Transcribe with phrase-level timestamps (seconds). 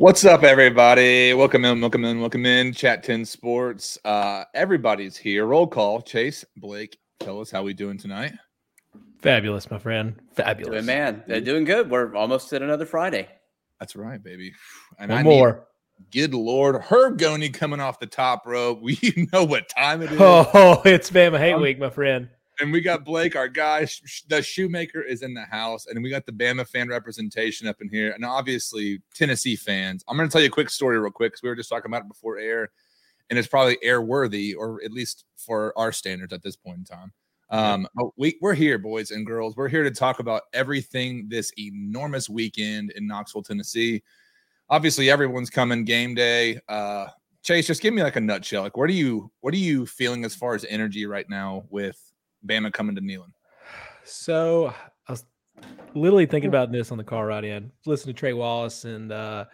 [0.00, 1.34] What's up, everybody?
[1.34, 2.72] Welcome in, welcome in, welcome in.
[2.72, 3.98] Chat 10 Sports.
[4.02, 5.44] Uh, everybody's here.
[5.44, 6.00] Roll call.
[6.00, 8.32] Chase, Blake, tell us how we doing tonight.
[9.18, 10.18] Fabulous, my friend.
[10.32, 10.72] Fabulous.
[10.72, 11.90] Doing, man, they're doing good.
[11.90, 13.28] We're almost at another Friday.
[13.78, 14.54] That's right, baby.
[14.98, 15.66] And One I more.
[15.98, 18.80] Need, good Lord, Herb Goney coming off the top rope.
[18.82, 18.98] We
[19.34, 20.18] know what time it is.
[20.18, 22.30] Oh, it's Bama Hate Um, Week, my friend.
[22.60, 23.86] And we got Blake, our guy.
[24.28, 27.88] The shoemaker is in the house, and we got the Bama fan representation up in
[27.88, 30.04] here, and obviously Tennessee fans.
[30.08, 31.90] I'm going to tell you a quick story, real quick, because we were just talking
[31.90, 32.70] about it before air,
[33.30, 36.84] and it's probably air worthy, or at least for our standards at this point in
[36.84, 37.12] time.
[37.50, 39.56] Um, we we're here, boys and girls.
[39.56, 44.02] We're here to talk about everything this enormous weekend in Knoxville, Tennessee.
[44.68, 46.60] Obviously, everyone's coming game day.
[46.68, 47.08] Uh,
[47.42, 48.62] Chase, just give me like a nutshell.
[48.62, 52.09] Like, what are you what are you feeling as far as energy right now with
[52.46, 53.32] Bama coming to Neyland?
[54.04, 54.74] So
[55.08, 55.24] I was
[55.94, 57.70] literally thinking about this on the car ride in.
[57.86, 59.44] Listening to Trey Wallace and uh,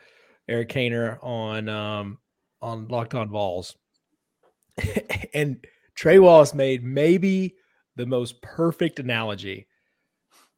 [0.49, 2.19] Eric Kaner on um,
[2.63, 3.77] on Locked On Vols,
[5.35, 5.65] and
[5.95, 7.57] Trey Wallace made maybe
[7.97, 9.67] the most perfect analogy.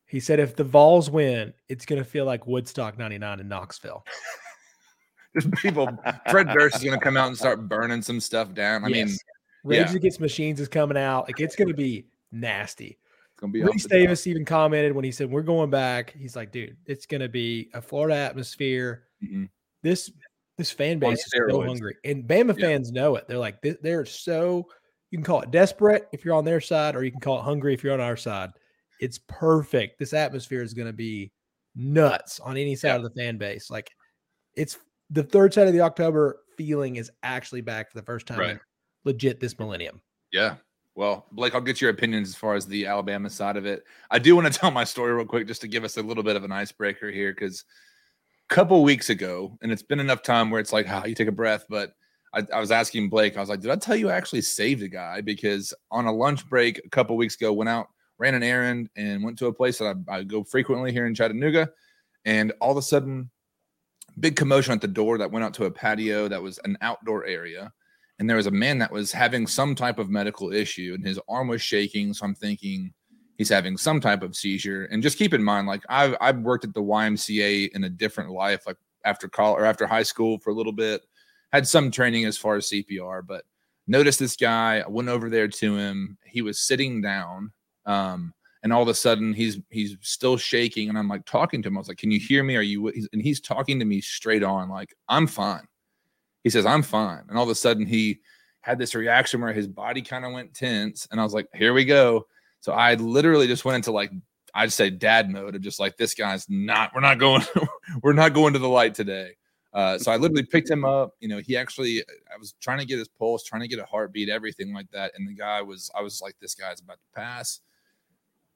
[0.07, 4.05] He said, "If the Vols win, it's going to feel like Woodstock '99 in Knoxville."
[5.35, 5.89] Just people,
[6.31, 8.85] Fred Durst is going to come out and start burning some stuff down.
[8.85, 9.11] I mean, Yes.
[9.13, 9.25] it's
[9.63, 9.97] Rage yeah.
[9.97, 11.27] Against Machines is coming out.
[11.29, 12.99] Like it's going to be nasty.
[13.39, 16.11] going to be Rece Davis even commented when he said we're going back.
[16.19, 19.05] He's like, dude, it's to be a Florida atmosphere.
[19.23, 19.49] Mhm.
[19.83, 20.11] This
[20.57, 22.67] this fan base is so hungry, and Bama Yeah.
[22.67, 23.29] fans know it.
[23.29, 24.69] They're like, they- they're so.
[25.13, 27.43] You can call it desperate if you're on their side, or you can call it
[27.45, 28.51] hungry if you're on our side.
[29.01, 30.01] It's perfect.
[30.01, 31.31] This atmosphere is to be
[31.77, 32.97] nuts on any side Yeah.
[32.97, 33.71] of the fan base.
[33.71, 33.89] Like,
[34.57, 34.79] it's
[35.11, 38.59] the third side of the October feeling is actually back for the first time Right.
[39.05, 40.03] legit this millennium.
[40.33, 40.57] Yeah.
[40.99, 43.85] Well, Blake, I'll get your opinions as far as the Alabama side of it.
[44.11, 46.25] I do want to tell my story real quick just to give us a little
[46.25, 47.65] bit of an icebreaker here because
[48.51, 51.29] a couple weeks ago, and it's been enough time where it's like, how you take
[51.29, 51.93] a breath, but
[52.35, 54.83] I, I was asking Blake, I was like, did I tell you I actually saved
[54.83, 55.21] a guy?
[55.21, 57.87] Because on a lunch break a couple weeks ago, went out,
[58.19, 61.15] ran an errand, and went to a place that I, I go frequently here in
[61.15, 61.71] Chattanooga.
[62.25, 63.31] And all of a sudden,
[64.19, 67.25] big commotion at the door that went out to a patio that was an outdoor
[67.25, 67.73] area
[68.19, 71.21] and there was a man that was having some type of medical issue and his
[71.29, 72.93] arm was shaking so i'm thinking
[73.39, 74.87] he's having some type of seizure.
[74.87, 78.31] And just keep in mind like i've, I've worked at the ymca in a different
[78.31, 81.03] life like after college or after high school for a little bit.
[81.53, 83.45] Had some training as far as cpr but
[83.87, 84.81] noticed this guy.
[84.81, 86.19] I went over there to him.
[86.27, 87.53] He was sitting down
[87.87, 91.69] um, and all of a sudden he's he's still shaking and i'm like talking to
[91.69, 91.79] him.
[91.79, 92.57] I was like can you hear me?
[92.57, 95.67] Are you and he's talking to me straight on like i'm fine
[96.45, 97.23] he says i'm fine.
[97.29, 98.21] And all of a sudden he
[98.61, 101.73] had this reaction where his body kind of went tense and i was like here
[101.73, 102.27] we go.
[102.61, 104.11] So i literally just went into like
[104.55, 107.43] i'd say dad mode of just like this guy's not we're not going
[108.03, 109.33] we're not going to the light today.
[109.75, 112.87] Uh, so i literally picked him up you know he actually i was trying to
[112.87, 115.91] get his pulse trying to get a heartbeat everything like that and the guy was
[115.95, 117.61] i was like this guy's about to pass.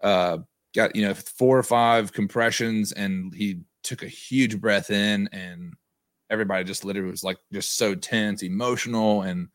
[0.00, 0.38] Uh
[0.74, 5.74] got you know four or five compressions and he took a huge breath in and
[6.32, 9.48] everybody just literally was like just so tense emotional and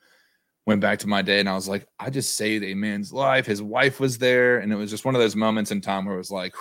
[0.68, 3.46] went back to my day and i was like i just saved a man's life.
[3.46, 4.60] His wife was there.
[4.60, 6.54] And it was just one of those moments in time where it was like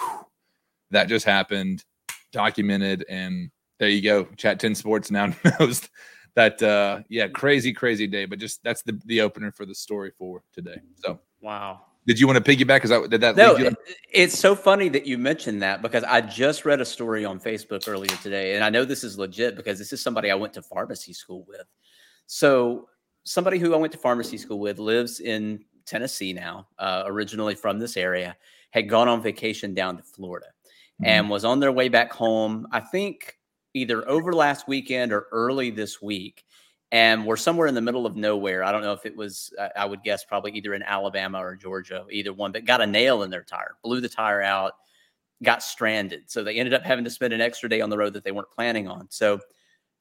[0.90, 1.84] that just happened
[2.32, 5.88] documented and there you go chat 10 sports now knows
[6.34, 10.12] that uh yeah crazy crazy day but just that's the the opener for the story
[10.18, 11.18] for today so.
[11.40, 11.85] Wow.
[12.06, 13.76] Did you want to piggyback is that did that No, it-
[14.12, 17.88] it's so funny that you mentioned that because I just read a story on Facebook
[17.88, 20.62] earlier today, and I know this is legit because this is somebody I went to
[20.62, 21.66] pharmacy school with.
[22.26, 22.88] So,
[23.24, 27.78] somebody who I went to pharmacy school with lives in Tennessee now, uh, originally from
[27.78, 28.36] this area,
[28.70, 30.46] had gone on vacation down to Florida
[31.04, 32.66] and was on their way back home.
[32.72, 33.36] I think
[33.74, 36.44] either over last weekend or early this week.
[36.92, 38.62] And we're somewhere in the middle of nowhere.
[38.62, 41.56] I don't know if it was, I- I would guess probably either in Alabama or
[41.56, 44.74] Georgia, either one, but got a nail in their tire, blew the tire out,
[45.42, 46.30] got stranded.
[46.30, 48.32] So they ended up having to spend an extra day on the road that they
[48.32, 49.08] weren't planning on.
[49.10, 49.40] So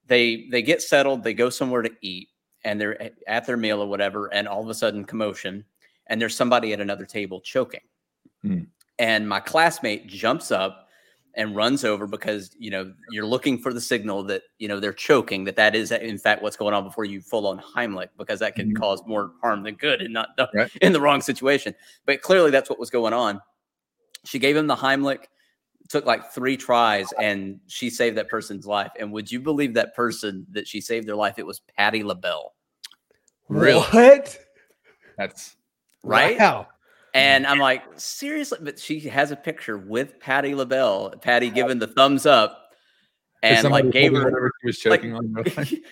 [0.06, 2.30] they they get settled, they go somewhere to eat,
[2.64, 5.66] and they're at- their meal or whatever, and all of a sudden commotion,
[6.08, 7.82] and there's somebody at another table choking.
[8.44, 8.66] Hmm.
[9.00, 10.85] And my classmate jumps up
[11.38, 14.94] and runs over because you know you're looking for the signal that you know they're
[14.94, 18.40] choking that that is in fact what's going on before you full on Heimlich because
[18.40, 18.80] that can Mhm.
[18.80, 20.72] cause more harm than good and not Right.
[20.82, 21.76] in the wrong situation.
[22.06, 23.42] But clearly that's what was going on.
[24.24, 25.26] She gave him the Heimlich,
[25.90, 28.92] took like three tries, and she saved that person's life.
[29.00, 31.38] And would you believe that person that she saved their life?
[31.38, 32.54] It was Patty LaBelle,
[33.50, 33.82] Really?
[33.82, 34.40] What?
[35.18, 35.56] that's
[36.04, 36.40] right?
[36.40, 36.68] Wow.
[37.16, 41.88] And I'm like, seriously, but she has a picture with Patty LaBelle, Patty giving the
[41.88, 42.72] thumbs up.
[43.42, 45.34] and like gave her whatever she was like, choking on.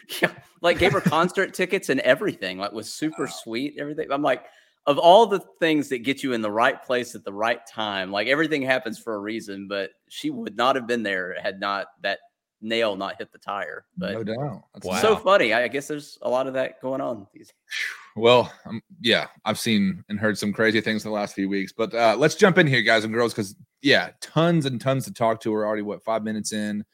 [0.22, 0.32] yeah,
[0.62, 2.58] like gave her concert tickets and everything.
[2.58, 3.76] Like was super sweet.
[3.80, 4.12] Everything.
[4.12, 4.44] I'm like,
[4.86, 8.12] of all the things that get you in the right place at the right time,
[8.12, 9.70] like everything happens for a reason.
[9.70, 12.20] But she would not have been there had not that
[12.64, 13.86] nail not hit the tire.
[13.98, 14.64] But no doubt.
[14.74, 15.54] That's so funny.
[15.54, 17.28] I guess there's a lot of that going on.
[17.34, 17.52] These
[18.16, 21.72] Well, um, yeah, I've seen and heard some crazy things in the last few weeks,
[21.72, 25.14] but uh, let's jump in here, guys and girls, because yeah, tons and tons to
[25.14, 25.52] talk to.
[25.52, 26.86] We're already what five minutes in.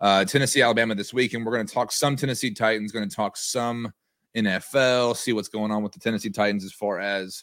[0.00, 2.92] Uh, Tennessee, Alabama this week, and we're going to talk some Tennessee Titans.
[2.92, 3.92] Going to talk some
[4.36, 5.16] NFL.
[5.16, 7.42] See what's going on with the Tennessee Titans as far as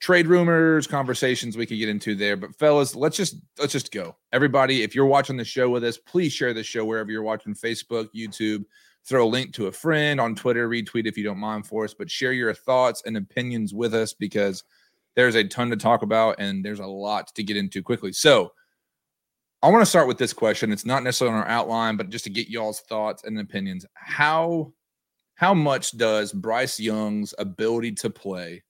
[0.00, 2.36] trade rumors, conversations we could get into there.
[2.36, 4.16] But fellas, let's just let's just go.
[4.32, 7.54] Everybody, if you're watching the show with us, please share the show wherever you're watching
[7.54, 8.64] Facebook, YouTube.
[9.06, 11.94] Throw a link to a friend on Twitter, retweet if you don't mind for us,
[11.94, 14.62] but share your thoughts and opinions with us because
[15.16, 18.12] there's a ton to talk about and there's a lot to get into quickly.
[18.12, 18.52] So
[19.62, 20.70] I want to start with this question.
[20.70, 23.86] It's not necessarily on our outline, but just to get y'all's thoughts and opinions.
[23.94, 24.72] How
[25.34, 28.62] how much does Bryce Young's ability to play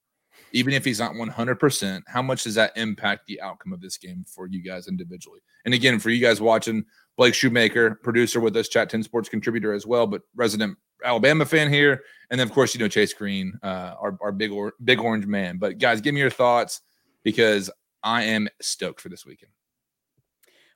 [0.53, 4.25] even if he's not 100%, how much does that impact the outcome of this game
[4.27, 5.39] for you guys individually?
[5.65, 6.85] And again, for you guys watching,
[7.17, 11.71] Blake Shoemaker, producer with us, Chat 10 Sports contributor as well, but resident Alabama fan
[11.71, 12.01] here.
[12.29, 15.25] And then, of course, you know, Chase Green, uh, our, our big, or, big orange
[15.25, 15.57] man.
[15.57, 16.81] But guys, give me your thoughts
[17.23, 17.69] because
[18.03, 19.51] I am stoked for this weekend.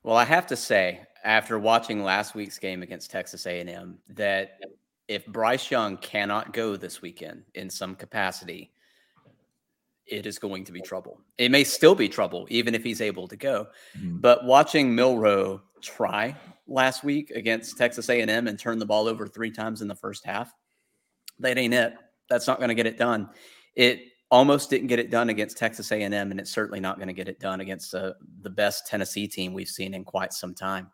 [0.03, 4.59] Well, I have to say, after watching last week's game against Texas A&M, that
[5.07, 8.71] if Bryce Young cannot go this weekend in some capacity,
[10.07, 11.19] it is going to be trouble.
[11.37, 13.67] It may still be trouble, even if he's able to go.
[13.97, 14.17] Mm-hmm.
[14.17, 16.35] But watching Milroe try
[16.67, 20.25] last week against Texas A&M and turn the ball over three times in the first
[20.25, 20.53] half,
[21.39, 21.95] that ain't it.
[22.29, 23.29] That's not going to get it done.
[23.75, 27.13] It almost didn't get it done against Texas A&M, and it's certainly not going to
[27.13, 30.91] get it done against uh, the best Tennessee team we've seen in quite some time.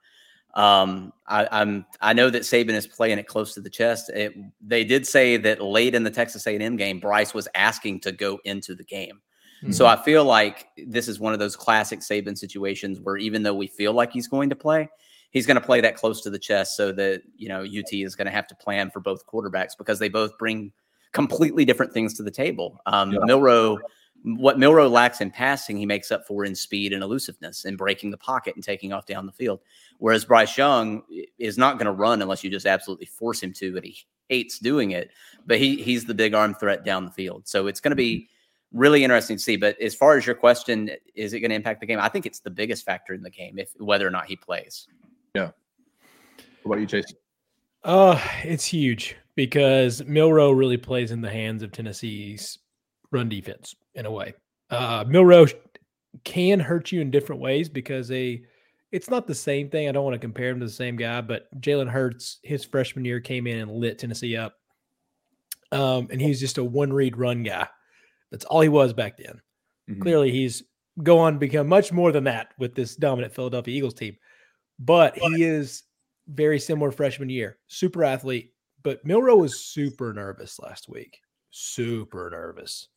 [0.54, 4.10] Um, I, am I know that Saban is playing it close to the chest.
[4.10, 8.12] It, they did say that late in the Texas A&M game, Bryce was asking to
[8.12, 9.22] go into the game.
[9.64, 9.72] Mm-hmm.
[9.72, 13.54] So I feel like this is one of those classic Saban situations where even though
[13.54, 14.90] we feel like he's going to play,
[15.30, 18.16] he's going to play that close to the chest so that you know UT is
[18.16, 20.72] going to have to plan for both quarterbacks because they both bring
[21.14, 22.80] completely different things to the table.
[22.86, 23.20] Um, yeah.
[23.24, 23.80] Milroe
[24.24, 28.12] what Milroe lacks in passing, he makes up for in speed and elusiveness and breaking
[28.12, 29.62] the pocket and taking off down the field.
[29.98, 31.04] Whereas Bryce Young
[31.40, 33.98] is not going to run unless you just absolutely force him to, and he
[34.30, 35.12] hates doing it.
[35.46, 37.48] But he he's the big arm threat down the field.
[37.48, 38.80] So it's going to be mm-hmm.
[38.80, 39.58] really interesting to see.
[39.58, 42.00] But as far as your question, is it going to impact the game?
[42.00, 44.88] I think it's the biggest factor in the game, if whether or not he plays.
[45.36, 45.52] Yeah.
[46.64, 47.14] What about you, Chase?
[47.84, 52.60] Uh, it's huge because Milroe really plays in the hands of Tennessee's
[53.12, 54.34] run defense in a way.
[54.70, 55.48] Uh, Milroe
[56.24, 58.44] can hurt you in different ways because they
[58.92, 59.88] it's not the same thing.
[59.88, 63.06] I don't want to compare him to the same guy, but Jalen Hurts, his freshman
[63.06, 64.56] year, came in and lit Tennessee up.
[65.72, 67.68] Um, and he's just a one read run guy.
[68.32, 69.42] That's all he was back then.
[69.90, 70.02] Mm-hmm.
[70.02, 70.64] Clearly, he's
[71.02, 74.18] go on to become much more than that with this dominant Philadelphia Eagles team.
[74.78, 75.84] But he is
[76.28, 78.54] very similar freshman year, super athlete.
[78.84, 81.20] But Milroe was super nervous last week,
[81.52, 82.90] super nervous.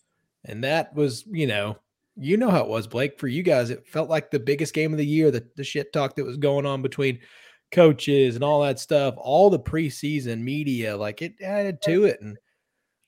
[0.44, 1.78] And that was, you know,
[2.16, 3.18] you know how it was, Blake.
[3.18, 5.30] For you guys, it felt like the biggest game of the year.
[5.30, 7.18] The, the shit talk that was going on between
[7.72, 12.20] coaches and all that stuff, all the preseason media, like it added to it.
[12.20, 12.36] And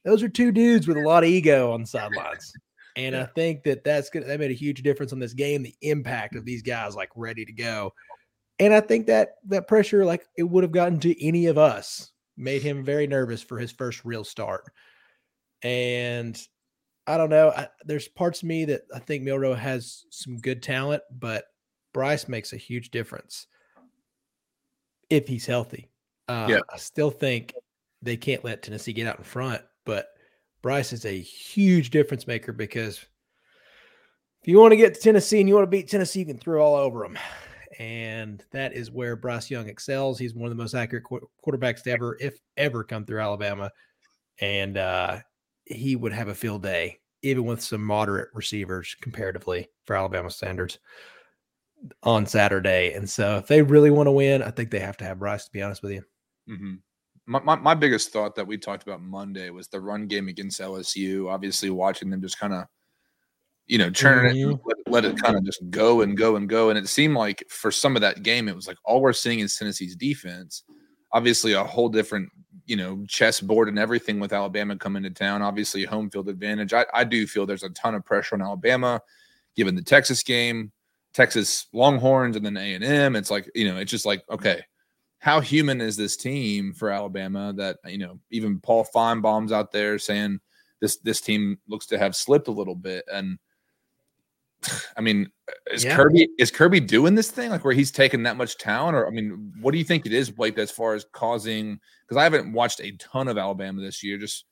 [0.04, 2.52] those are two dudes with a lot of ego on the sidelines.
[2.96, 4.26] And I think that that's good.
[4.26, 5.62] That made a huge difference on this game.
[5.62, 7.92] The impact of these guys, like ready to go.
[8.58, 12.10] And I think that that pressure, like it would have gotten to any of us,
[12.38, 14.64] made him very nervous for his first real start.
[15.62, 16.40] And
[17.06, 17.50] I don't know.
[17.50, 21.44] I, there's parts of me that I think Milroe has some good talent, but
[21.92, 23.46] Bryce makes a huge difference
[25.08, 25.88] if he's healthy.
[26.28, 26.60] Uh, yeah.
[26.72, 27.54] I still think
[28.02, 30.08] they can't let Tennessee get out in front, but
[30.62, 32.98] Bryce is a huge difference maker because
[34.42, 36.38] if you want to get to Tennessee and you want to beat Tennessee, you can
[36.38, 37.18] throw all over them.
[37.78, 40.18] And that is where Bryce Young excels.
[40.18, 43.70] He's one of the most accurate qu- quarterbacks to ever, if ever, come through Alabama.
[44.40, 45.18] And uh,
[45.66, 50.78] he would have a field day, even with some moderate receivers comparatively for Alabama standards
[52.02, 52.92] on Saturday.
[52.92, 55.44] And so if they really want to win, I think they have to have Bryce,
[55.44, 56.02] to be honest with you.
[56.48, 56.74] Mm-hmm.
[57.26, 60.60] My, my, my, biggest thought that we talked about Monday was the run game against
[60.60, 61.28] LSU.
[61.28, 62.66] Obviously, watching them just kind of,
[63.66, 64.52] you know, turn mm-hmm.
[64.52, 66.70] it, let, let it kind of just go and go and go.
[66.70, 69.40] And it seemed like for some of that game, it was like all we're seeing
[69.40, 70.62] is Tennessee's defense.
[71.12, 72.30] Obviously, a whole different
[72.66, 75.42] you know, chessboard and everything with Alabama coming to town.
[75.42, 76.72] Obviously, home field advantage.
[76.72, 79.00] I, I do feel there's a ton of pressure on Alabama,
[79.54, 80.72] given the Texas game,
[81.14, 83.16] Texas Longhorns, and then A and M.
[83.16, 84.62] It's like you know, it's just like okay,
[85.18, 89.98] how human is this team for Alabama that you know even Paul Finebaum's out there
[89.98, 90.40] saying
[90.80, 93.38] this this team looks to have slipped a little bit and
[94.96, 95.30] I mean
[95.70, 95.96] is Yeah.
[95.96, 99.10] Kirby is Kirby doing this thing like where he's taking that much talent or I
[99.10, 102.52] mean what do you think it is Blake as far as causing because I haven't
[102.52, 104.44] watched a ton of Alabama this year just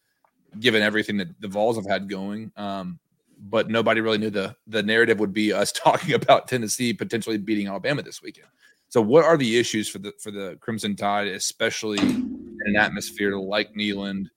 [0.61, 2.99] given everything that the Vols have had going um
[3.39, 7.69] but nobody really knew the the narrative would be us talking about Tennessee potentially beating
[7.69, 8.49] Alabama this weekend.
[8.89, 13.37] So what are the issues for the for the Crimson Tide, especially in an atmosphere
[13.37, 14.29] like Neyland,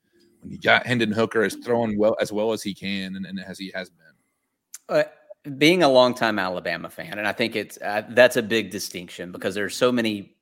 [0.42, 3.40] when you got Hendon Hooker is throwing well as well as he can and, and
[3.40, 4.06] as he has been.
[4.90, 5.04] Uh,
[5.58, 9.56] being a longtime Alabama fan, and I think it's uh, that's a big distinction because
[9.56, 10.36] there's so many,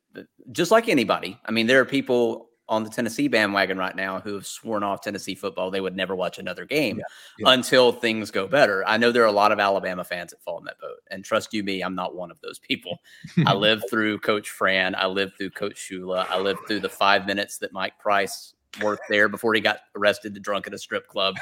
[0.52, 1.40] just like anybody.
[1.46, 5.02] I mean, there are people on the Tennessee bandwagon right now who have sworn off
[5.02, 5.70] Tennessee football.
[5.70, 7.00] They would never watch another game
[7.38, 7.54] yeah.
[7.54, 8.84] until things go better.
[8.88, 11.24] I know there are a lot of Alabama fans that fall in that boat, and
[11.24, 13.00] trust you me, I'm not one of those people.
[13.46, 14.96] I lived through Coach Fran.
[14.96, 16.28] I lived through Coach Shula.
[16.30, 20.34] I lived through the five minutes that Mike Price worked there before he got arrested,
[20.34, 21.36] the drunk at a strip club.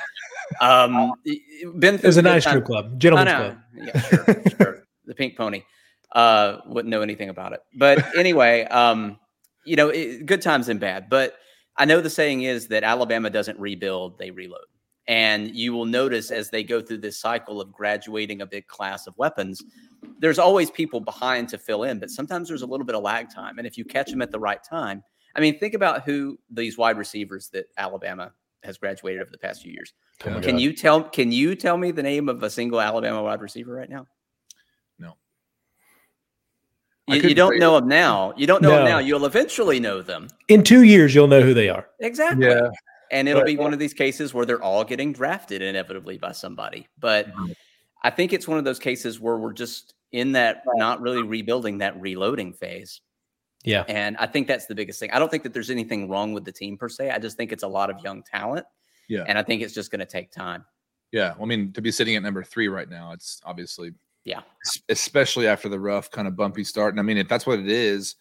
[0.61, 1.13] Um,
[1.77, 3.57] been It was a nice time- strip club, I gentleman's club.
[3.75, 4.79] Yeah, sure, sure.
[5.05, 5.63] The pink pony.
[6.13, 7.59] Uh, wouldn't know anything about it.
[7.75, 9.19] But anyway, um,
[9.65, 11.09] you know, it, good times and bad.
[11.09, 11.35] But
[11.75, 14.61] I know the saying is that Alabama doesn't rebuild, they reload.
[15.07, 19.07] And you will notice as they go through this cycle of graduating a big class
[19.07, 19.61] of weapons,
[20.19, 23.27] there's always people behind to fill in, but sometimes there's a little bit of lag
[23.33, 23.57] time.
[23.57, 25.03] And if you catch them at the right time,
[25.35, 28.31] I mean, think about who these wide receivers that Alabama
[28.63, 29.93] has graduated over the past few years.
[30.25, 30.59] Oh Can God.
[30.59, 31.03] you tell?
[31.03, 34.07] Can you tell me the name of a single Alabama wide receiver right now?
[34.99, 35.17] No.
[37.07, 38.33] You, you don't tell know them now.
[38.37, 38.99] You don't know them now.
[38.99, 41.87] You'll eventually know them In two years, you'll know who they are.
[41.99, 42.45] exactly.
[42.47, 42.69] Yeah.
[43.11, 46.31] And it'll But- be one of these cases where they're all getting drafted inevitably by
[46.31, 46.87] somebody.
[46.99, 47.55] But Mhm.
[48.03, 51.79] I think it's one of those cases where we're just in that not really rebuilding
[51.79, 53.01] that reloading phase.
[53.63, 53.83] Yeah.
[53.87, 55.11] And I think that's the biggest thing.
[55.11, 57.11] I don't think that there's anything wrong with the team per se.
[57.11, 58.65] I just think it's a lot of young talent.
[59.07, 59.23] Yeah.
[59.27, 60.65] And I think it's just going to take time.
[61.11, 61.33] Yeah.
[61.33, 63.93] Well, I mean, to be sitting at number three right now, it's obviously
[64.25, 64.41] Yeah.
[64.89, 66.93] especially after the rough kind of bumpy start.
[66.93, 68.15] And I mean, if that's what it is,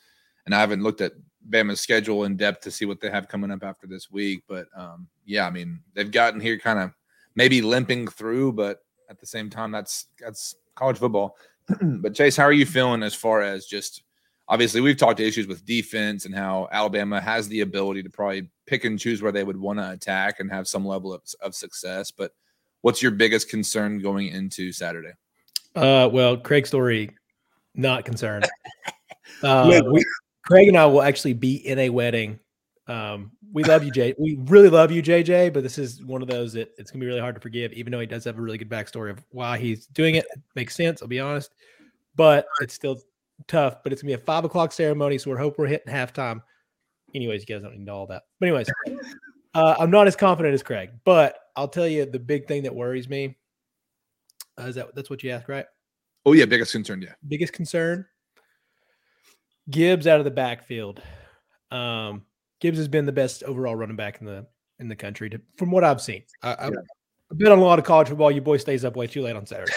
[0.47, 1.13] and I haven't looked at
[1.49, 4.67] Bama's schedule in depth to see what they have coming up after this week, but
[4.77, 6.93] um, yeah, I mean, they've gotten here kind of
[7.35, 11.37] maybe limping through, but at the same time, that's that's college football.
[11.81, 14.03] but Chase, how are you feeling as far as just
[14.53, 18.47] obviously we've talked to issues with defense and how Alabama has the ability to probably
[18.67, 21.55] pick and choose where they would want to attack and have some level of, of
[21.55, 22.35] success, but
[22.83, 25.13] what's your biggest concern going into Saturday?
[25.75, 27.11] Uh, well, Craig Story,
[27.75, 28.47] not concerned.
[29.43, 30.05] Uh, we,
[30.45, 32.39] Craig and I will actually be in a wedding.
[32.87, 34.15] Um, we love you, Jay.
[34.17, 35.53] We really love you, JJ.
[35.53, 37.91] But this is one of those that it's gonna be really hard to forgive, even
[37.91, 40.27] though he does have a really good backstory of why he's doing it.
[40.33, 41.03] It makes sense.
[41.03, 41.55] I'll be honest,
[42.15, 43.01] but it's still
[43.49, 43.83] tough.
[43.83, 46.43] But it's gonna be a five o'clock ceremony, so we're hope we're hitting halftime.
[47.15, 48.23] Anyways, you guys don't need know all that.
[48.41, 48.71] But anyways,
[49.55, 50.91] uh, I'm not as confident as Craig.
[51.05, 53.37] But I'll tell you the big thing that worries me.
[54.59, 55.67] Uh, is that that's what you asked, right?
[56.25, 57.15] Oh yeah, biggest concern, yeah.
[57.27, 58.07] biggest concern
[59.71, 61.01] Gibbs out of the backfield.
[61.71, 62.23] Um,
[62.61, 64.47] Gibbs has been the best overall running back in the
[64.79, 66.25] in the country, to, from what I've seen.
[66.43, 66.81] I, I've, Yeah.
[67.31, 68.31] I've been on a lot of college football.
[68.31, 69.73] Your boy stays up way too late on Saturday.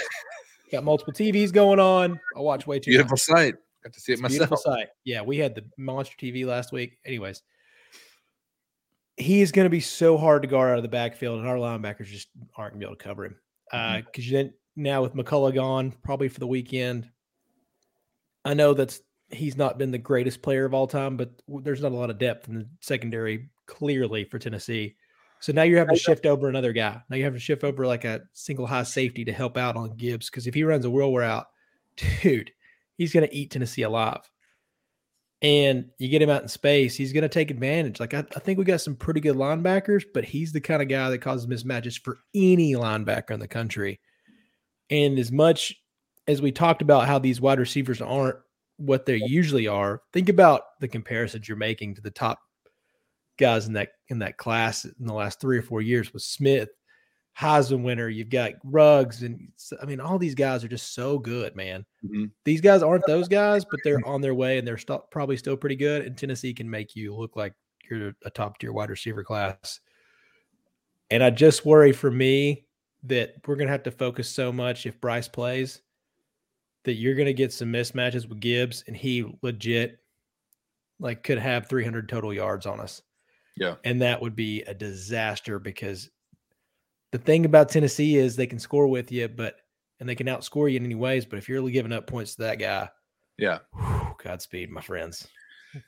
[0.76, 2.20] Got multiple TVs going on.
[2.36, 2.92] I watch way too.
[2.92, 3.22] Beautiful much.
[3.22, 3.56] sight.
[3.82, 4.88] Got to see it It's a beautiful sight.
[5.06, 6.98] Yeah, we had the monster TV last week.
[7.06, 7.44] Anyways,
[9.16, 11.56] he is going to be so hard to guard out of the backfield, and our
[11.56, 12.28] linebackers just
[12.58, 13.36] aren't going to be able to cover him.
[13.72, 14.06] Uh, mm-hmm.
[14.06, 17.10] Because then now with McCollough gone, probably for the weekend,
[18.44, 21.94] I know that's he's not been the greatest player of all time, but there's not
[21.94, 24.98] a lot of depth in the secondary clearly for Tennessee.
[25.46, 27.00] So now you're having to shift over another guy.
[27.08, 29.96] Now you have to shift over like a single high safety to help out on
[29.96, 31.46] Gibbs because if he runs a wear out,
[32.24, 32.50] dude,
[32.98, 34.28] he's going to eat Tennessee alive.
[35.44, 38.00] And you get him out in space, he's going to take advantage.
[38.00, 40.88] Like I, I think we got some pretty good linebackers, but he's the kind of
[40.88, 44.00] guy that causes mismatches for any linebacker in the country.
[44.90, 45.76] And as much
[46.28, 48.38] as we talked about how these wide receivers aren't
[48.78, 52.40] what they usually are, think about the comparisons you're making to the top
[53.38, 56.70] guys in that in that class in the last three or four years with Smith,
[57.38, 58.08] Heisman winner.
[58.08, 59.50] You've got Ruggs, and
[59.82, 61.86] I mean, all these guys are just so good, man.
[62.06, 62.32] Mhm.
[62.46, 65.58] These guys aren't those guys, but they're on their way, and they're st- probably still
[65.58, 66.06] pretty good.
[66.06, 67.54] And Tennessee can make you look like
[67.90, 69.80] you're a top tier wide receiver class.
[71.12, 72.66] And I just worry for me
[73.04, 75.82] that we're gonna have to focus so much if Bryce plays
[76.84, 80.00] that you're gonna get some mismatches with Gibbs, and he legit
[81.00, 83.02] like could have 300 total yards on us.
[83.58, 83.76] Yeah.
[83.84, 86.10] And that would be a disaster because
[87.12, 89.56] the thing about Tennessee is they can score with you, but
[90.00, 91.26] and they can outscore you in any ways.
[91.26, 92.90] But if you're really giving up points to that guy,
[93.38, 93.60] Yeah.
[93.74, 95.28] whew, Godspeed, my friends.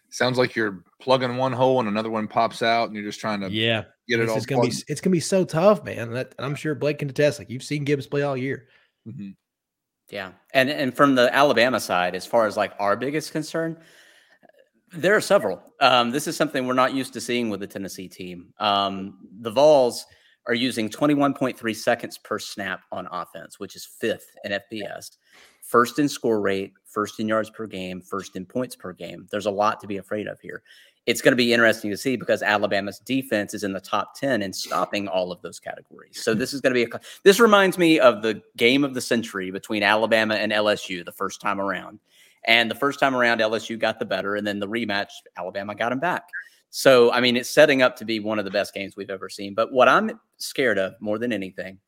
[0.09, 3.41] sounds like you're plugging one hole and another one pops out, and you're just trying
[3.41, 4.35] to Yeah, get it it's all.
[4.37, 6.11] just gonna be it's gonna be so tough, man.
[6.11, 7.39] That I'm sure Blake can attest.
[7.39, 8.67] Like you've seen Gibbs play all year.
[9.07, 9.35] Mhm.
[10.09, 10.31] Yeah.
[10.53, 13.81] And and from the Alabama side, as far as like our biggest concern,
[14.91, 15.61] there are several.
[15.81, 18.53] Um, this is something we're not used to seeing with the Tennessee team.
[18.59, 20.05] Um, the Vols
[20.47, 25.17] are using 21.3 seconds per snap on offense, which is fifth in FBS,
[25.61, 29.27] first in score rate, first in yards per game, first in points per game.
[29.29, 30.63] There's a lot to be afraid of here.
[31.05, 34.41] It's going to be interesting to see because Alabama's defense is in the top 10
[34.41, 36.21] in stopping all of those categories.
[36.21, 38.99] So this is going to be a this reminds me of the game of the
[38.99, 41.99] century between Alabama and LSU the first time around.
[42.47, 45.91] And the first time around, LSU got the better, and then the rematch, Alabama got
[45.91, 46.23] him back.
[46.69, 49.29] So, I mean, it's setting up to be one of the best games we've ever
[49.29, 49.53] seen.
[49.53, 51.79] But what I'm scared of more than anything,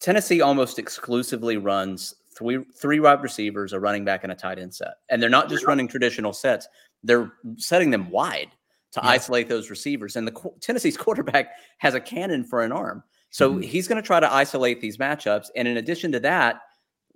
[0.00, 4.74] Tennessee almost exclusively runs three three wide receivers, a running back, and a tight end
[4.74, 4.94] set.
[5.10, 6.68] And they're not just running traditional sets;
[7.02, 8.48] they're setting them wide
[8.92, 9.10] to Yeah.
[9.10, 10.14] isolate those receivers.
[10.16, 10.96] And the Tennessee's
[11.36, 13.64] quarterback has a cannon for an arm, so Mhm.
[13.64, 15.48] he's going to try to isolate these matchups.
[15.56, 16.60] And in addition to that,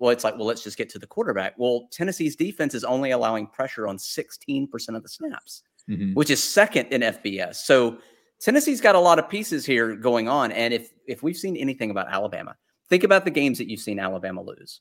[0.02, 1.54] well, it's like, well, let's just get to the quarterback.
[1.56, 6.12] Well, Tennessee's defense is only allowing pressure on 16% of the snaps, Mhm.
[6.16, 7.64] which is second in FBS.
[7.64, 7.98] So
[8.40, 10.50] Tennessee's got a lot of pieces here going on.
[10.50, 12.56] And if if we've seen anything about Alabama,
[12.88, 14.80] think about the games that you've seen Alabama lose.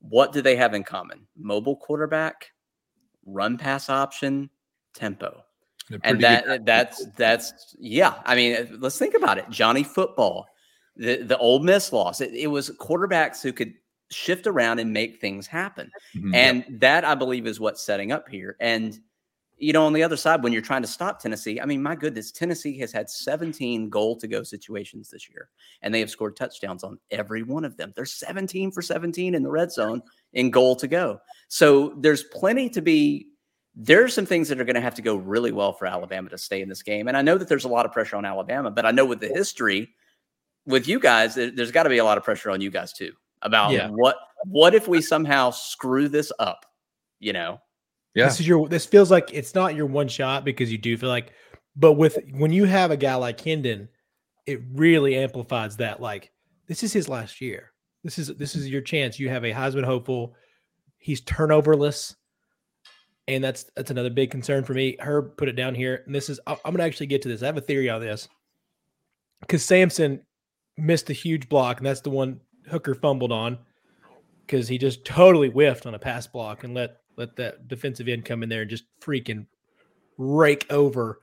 [0.00, 1.28] What do they have in common?
[1.36, 2.50] Mobile quarterback,
[3.24, 4.50] run pass option,
[4.94, 5.44] tempo
[6.02, 8.20] and that good- that's that's yeah.
[8.24, 9.48] I mean, let's think about it.
[9.50, 10.46] Johnny Football,
[10.96, 12.20] the the Ole Miss loss.
[12.20, 13.74] It, it was quarterbacks who could
[14.10, 16.34] shift around and make things happen, Mhm.
[16.34, 18.56] and that I believe is what's setting up here.
[18.60, 18.98] And
[19.62, 21.94] you know, on the other side, when you're trying to stop Tennessee, I mean, my
[21.94, 25.50] goodness, Tennessee has had 17 goal to go situations this year,
[25.82, 27.92] and they have scored touchdowns on every one of them.
[27.94, 30.00] They're 17 for 17 in the red zone
[30.32, 31.20] in goal to go.
[31.48, 33.26] So there's plenty to be
[33.74, 36.30] there are some things that are going to have to go really well for Alabama
[36.30, 37.06] to stay in this game.
[37.06, 39.20] And I know that there's a lot of pressure on Alabama, but I know with
[39.20, 39.90] the history
[40.66, 42.92] with you guys, there, has got to be a lot of pressure on you guys
[42.92, 43.88] too about Yeah.
[43.88, 46.64] what what if we somehow screw this up,
[47.18, 47.60] you know?
[48.14, 48.24] yeah.
[48.26, 51.08] This is your this feels like it's not your one shot because you do feel
[51.08, 51.32] like
[51.76, 53.88] but with when you have a guy like Hendon,
[54.46, 56.32] it really amplifies that like
[56.66, 57.72] this is his last year.
[58.02, 59.18] This is this is your chance.
[59.18, 60.34] You have a Heisman hopeful.
[60.98, 62.16] He's turnoverless.
[63.28, 64.96] And that's that's another big concern for me.
[64.98, 66.02] Herb put it down here.
[66.06, 67.42] And this is I- I'm gonna actually get to this.
[67.42, 68.28] I have a theory on this.
[69.40, 70.22] Because Sampson
[70.76, 72.40] missed a huge block, and that's the one
[72.70, 73.58] Hooker fumbled on
[74.46, 78.24] because he just totally whiffed on a pass block and let let that defensive end
[78.24, 79.46] come in there and just freaking
[80.16, 81.20] rake over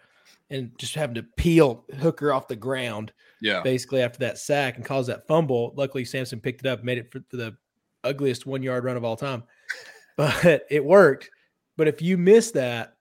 [0.49, 3.61] and just having to peel Hooker off the ground yeah.
[3.61, 5.73] basically after that sack and cause that fumble.
[5.75, 7.55] Luckily, Sampson picked it up, made it for, the
[8.03, 9.43] ugliest one yard run of all time,
[10.15, 11.29] but it worked.
[11.75, 12.95] But if you miss that,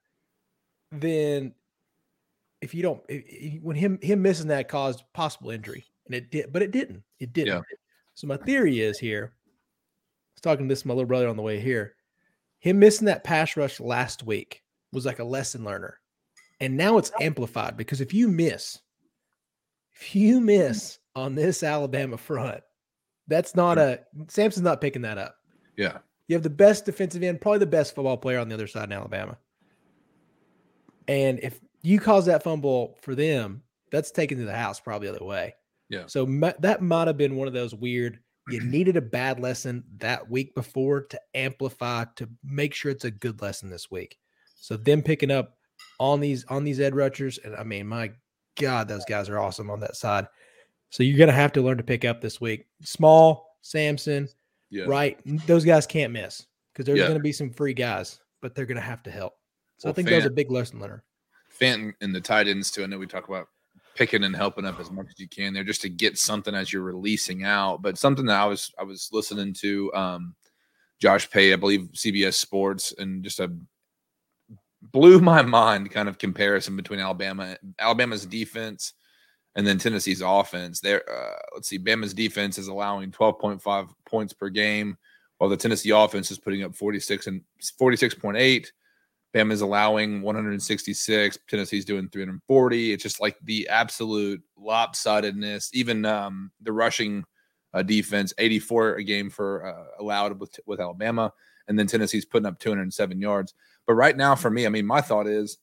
[0.91, 1.53] then
[2.61, 6.31] if you don't, if, if- when him him missing that caused possible injury, and it
[6.31, 7.03] did, but it didn't.
[7.19, 7.53] It didn't.
[7.53, 7.61] Yeah.
[8.17, 9.31] So my theory is here.
[9.35, 11.93] I was talking to this my little brother on the way here.
[12.57, 15.99] Him missing that pass rush last week was like a lesson learner,
[16.59, 18.79] and now it's amplified because if you miss,
[19.93, 22.63] if you miss on this Alabama front,
[23.27, 23.99] that's not a
[24.29, 25.35] Sampson's not picking that up.
[25.75, 25.99] Yeah.
[26.27, 28.85] You have the best defensive end, probably the best football player on the other side
[28.85, 29.37] in Alabama.
[31.07, 35.15] And if you cause that fumble for them, that's taken to the house probably the
[35.17, 35.53] other way.
[35.89, 36.03] Yeah.
[36.07, 38.19] So ma- that might have been one of those weird.
[38.49, 43.11] You needed a bad lesson that week before to amplify to make sure it's a
[43.11, 44.17] good lesson this week.
[44.55, 45.57] So them picking up
[45.99, 48.11] on these on these edge rushers, and I mean, my
[48.59, 50.27] God, those guys are awesome on that side.
[50.89, 52.67] So you're gonna have to learn to pick up this week.
[52.83, 54.29] Small, Sampson,
[54.69, 54.85] Yeah.
[54.85, 55.19] right?
[55.45, 57.07] Those guys can't miss because there's Yeah.
[57.07, 59.33] going to be some free guys, but they're going to have to help.
[59.77, 61.03] So Well, I think that was a big lesson learner.
[61.49, 62.83] Fenton and the tight ends too.
[62.83, 63.47] I know we talk about
[63.97, 66.71] picking and helping up as much as you can there just to get something as
[66.71, 67.81] you're releasing out.
[67.81, 70.35] But something that I was I was listening to um
[70.99, 73.51] Josh Pate, I believe CBS Sports, and just a
[74.93, 78.93] blew my mind kind of comparison between Alabama Alabama's defense
[79.57, 80.79] and then Tennessee's offense.
[80.79, 84.97] There, uh, let's see, Bama's defense is allowing 12.5 points per game,
[85.39, 87.41] while the Tennessee offense is putting up 46 and
[87.81, 88.67] 46.8.
[89.33, 91.39] Bama's allowing 166.
[91.47, 92.93] Tennessee's doing 340.
[92.93, 95.69] It's just like the absolute lopsidedness.
[95.73, 97.23] Even um, the rushing
[97.73, 101.31] uh, defense, 84 a game for uh, allowed with with Alabama,
[101.67, 103.53] and then Tennessee's putting up 207 yards.
[103.85, 105.57] But right now, for me, I mean, my thought is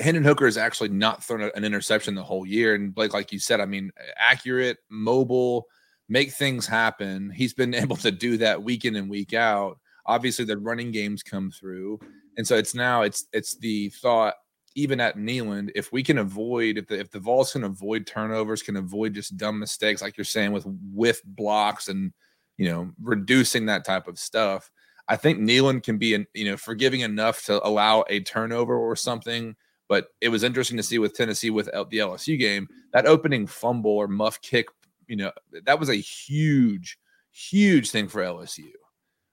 [0.00, 2.74] Hendon Hooker has actually not thrown an interception the whole year.
[2.74, 5.66] And Blake, like you said, I mean, accurate, mobile,
[6.08, 7.30] make things happen.
[7.30, 9.78] He's been able to do that week in and week out.
[10.06, 12.00] Obviously, the running games come through.
[12.38, 14.34] And so it's now it's it's the thought
[14.74, 18.62] even at Neyland, if we can avoid if the if the Vols can avoid turnovers,
[18.62, 22.12] can avoid just dumb mistakes like you're saying with with blocks and
[22.56, 24.70] you know reducing that type of stuff.
[25.08, 29.56] I think Neyland can be, you know, forgiving enough to allow a turnover or something.
[29.88, 33.92] But it was interesting to see with Tennessee with the LSU game that opening fumble
[33.92, 34.66] or muff kick.
[35.06, 35.32] You know,
[35.64, 36.98] that was a huge,
[37.32, 38.68] huge thing for LSU.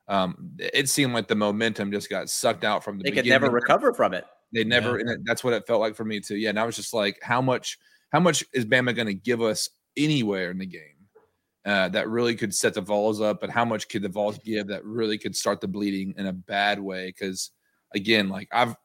[0.07, 3.03] Um, it seemed like the momentum just got sucked out from the.
[3.03, 3.31] They beginning.
[3.31, 4.25] could never recover from it.
[4.53, 5.13] They never, yeah.
[5.13, 6.37] and that's what it felt like for me too.
[6.37, 7.77] Yeah, and I was just like, how much,
[8.11, 10.81] how much is Bama going to give us anywhere in the game?
[11.65, 14.67] Uh, that really could set the Vols up, but how much could the Vols give
[14.67, 17.07] that really could start the bleeding in a bad way?
[17.07, 17.51] Because
[17.95, 18.75] again, like I've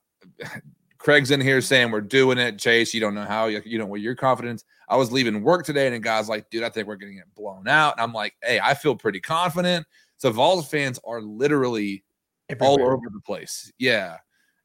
[0.98, 2.58] Craig's in here saying we're doing it.
[2.58, 4.64] Chase, you don't know how you, you know what your confidence.
[4.88, 7.34] I was leaving work today, and a guy's like, "Dude, I think we're gonna get
[7.34, 9.86] blown out." And I'm like, "Hey, I feel pretty confident."
[10.20, 12.04] So Vols fans are literally
[12.50, 12.70] Everywhere.
[12.70, 13.72] all over the place.
[13.78, 14.18] Yeah.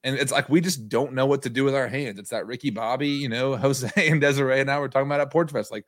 [0.04, 2.20] And it's like we just don't know what to do with our hands.
[2.20, 5.32] It's that Ricky Bobby, you know, Jose and Desiree and I were talking about at
[5.32, 5.72] Porch Fest.
[5.72, 5.86] Like,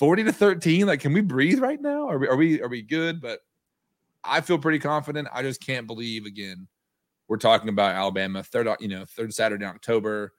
[0.00, 0.88] 40 to 13.
[0.88, 2.08] Like, can we breathe right now?
[2.08, 3.20] Are we are we are we good?
[3.20, 3.38] But
[4.24, 5.28] I feel pretty confident.
[5.32, 6.66] I just can't believe again.
[7.28, 10.32] We're talking about Alabama, third, you know, third Saturday in October.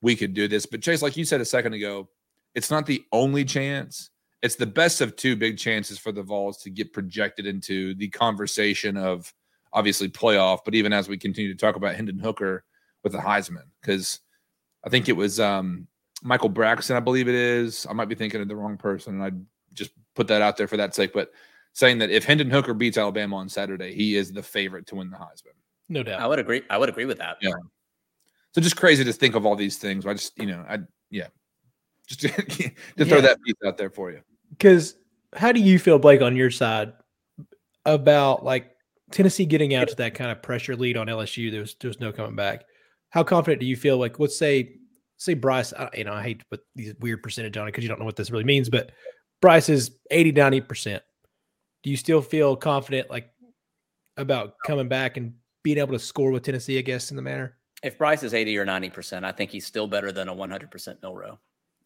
[0.00, 0.66] We could do this.
[0.66, 2.08] But Chase, like you said a second ago,
[2.56, 4.10] it's not the only chance.
[4.46, 8.08] It's the best of two big chances for the Vols to get projected into the
[8.08, 9.34] conversation of
[9.72, 12.64] obviously playoff, but even as we continue to talk about Hendon Hooker
[13.02, 14.20] with the Heisman, because
[14.84, 15.88] I think it was um
[16.22, 17.86] Michael Braxton, I believe it is.
[17.90, 19.32] I might be thinking of the wrong person, and I
[19.74, 21.12] just put that out there for that sake.
[21.12, 21.32] But
[21.72, 25.10] saying that if Hendon Hooker beats Alabama on Saturday, he is the favorite to win
[25.10, 25.56] the Heisman.
[25.88, 26.20] No doubt.
[26.20, 26.62] I would agree.
[26.70, 27.36] I would agree with that.
[27.42, 27.50] Yeah.
[28.52, 30.06] So just crazy to think of all these things.
[30.06, 30.78] I just, you know, I
[31.10, 31.26] yeah,
[32.06, 33.04] just to, to yeah.
[33.04, 34.22] throw that piece out there for you.
[34.50, 34.96] Because
[35.34, 36.92] how do you feel, Blake, on your side
[37.84, 38.70] about like
[39.12, 41.50] Tennessee getting out to that kind of pressure lead on LSU?
[41.50, 42.64] There's there's no coming back.
[43.10, 43.98] How confident do you feel?
[43.98, 44.76] Like, let's say
[45.18, 47.88] say Bryce, you know, I hate to put these weird percentage on it because you
[47.88, 48.90] don't know what this really means, but
[49.40, 51.00] Bryce is 80, 90%.
[51.82, 53.30] Do you still feel confident like
[54.16, 57.56] about coming back and being able to score with Tennessee, I guess, in the manner?
[57.82, 61.38] If Bryce is 80 or 90%, I think he's still better than a 100% Milroe.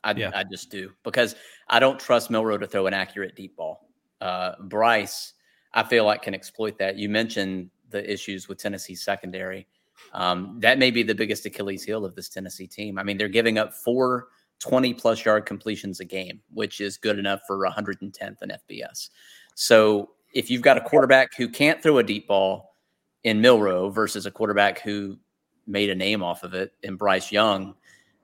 [0.02, 0.30] I, yeah.
[0.34, 1.36] I just do because
[1.68, 3.88] I don't trust Milroe to throw an accurate deep ball.
[4.20, 5.34] Uh, Bryce,
[5.72, 6.96] I feel like can exploit that.
[6.96, 9.66] You mentioned the issues with Tennessee's secondary.
[10.12, 12.98] Um, that may be the biggest Achilles heel of this Tennessee team.
[12.98, 14.28] I mean, they're giving up four
[14.60, 19.10] 20 plus yard completions a game, which is good enough for 110th in FBS.
[19.54, 22.76] So if you've got a quarterback who can't throw a deep ball
[23.24, 25.18] in Milroe versus a quarterback who
[25.66, 27.74] made a name off of it in Bryce Young,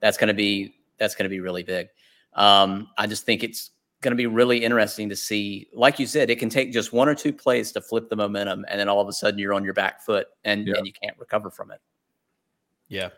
[0.00, 1.88] that's going to be that's going to be really big.
[2.34, 3.70] Um, I just think it's
[4.02, 5.68] going to be really interesting to see.
[5.72, 8.64] Like you said, it can take just one or two plays to flip the momentum,
[8.68, 11.18] and then all of a sudden you're on your back foot and, and you can't
[11.18, 11.80] recover from it.
[12.88, 13.10] Yeah.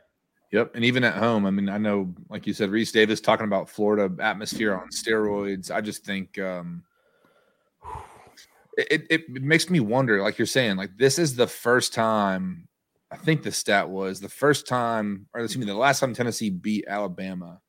[0.50, 0.76] Yep.
[0.76, 3.68] And even at home, I mean, I know, like you said, Rece Davis talking about
[3.68, 5.70] Florida atmosphere on steroids.
[5.70, 6.84] I just think um,
[8.78, 12.66] it, it, it makes me wonder, like you're saying, like this is the first time,
[13.10, 16.48] I think the stat was the first time, or excuse me, the last time Tennessee
[16.48, 17.60] beat Alabama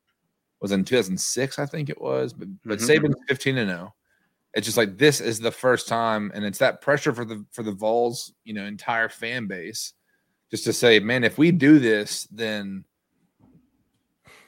[0.60, 2.32] was in 2006, I think it was.
[2.32, 3.06] But but mm-hmm.
[3.06, 3.94] Saban's 15 and 0.
[4.54, 7.62] It's just like this is the first time, and it's that pressure for the for
[7.62, 9.92] the Vols, you know, entire fan base,
[10.50, 12.84] just to say, man, if we do this, then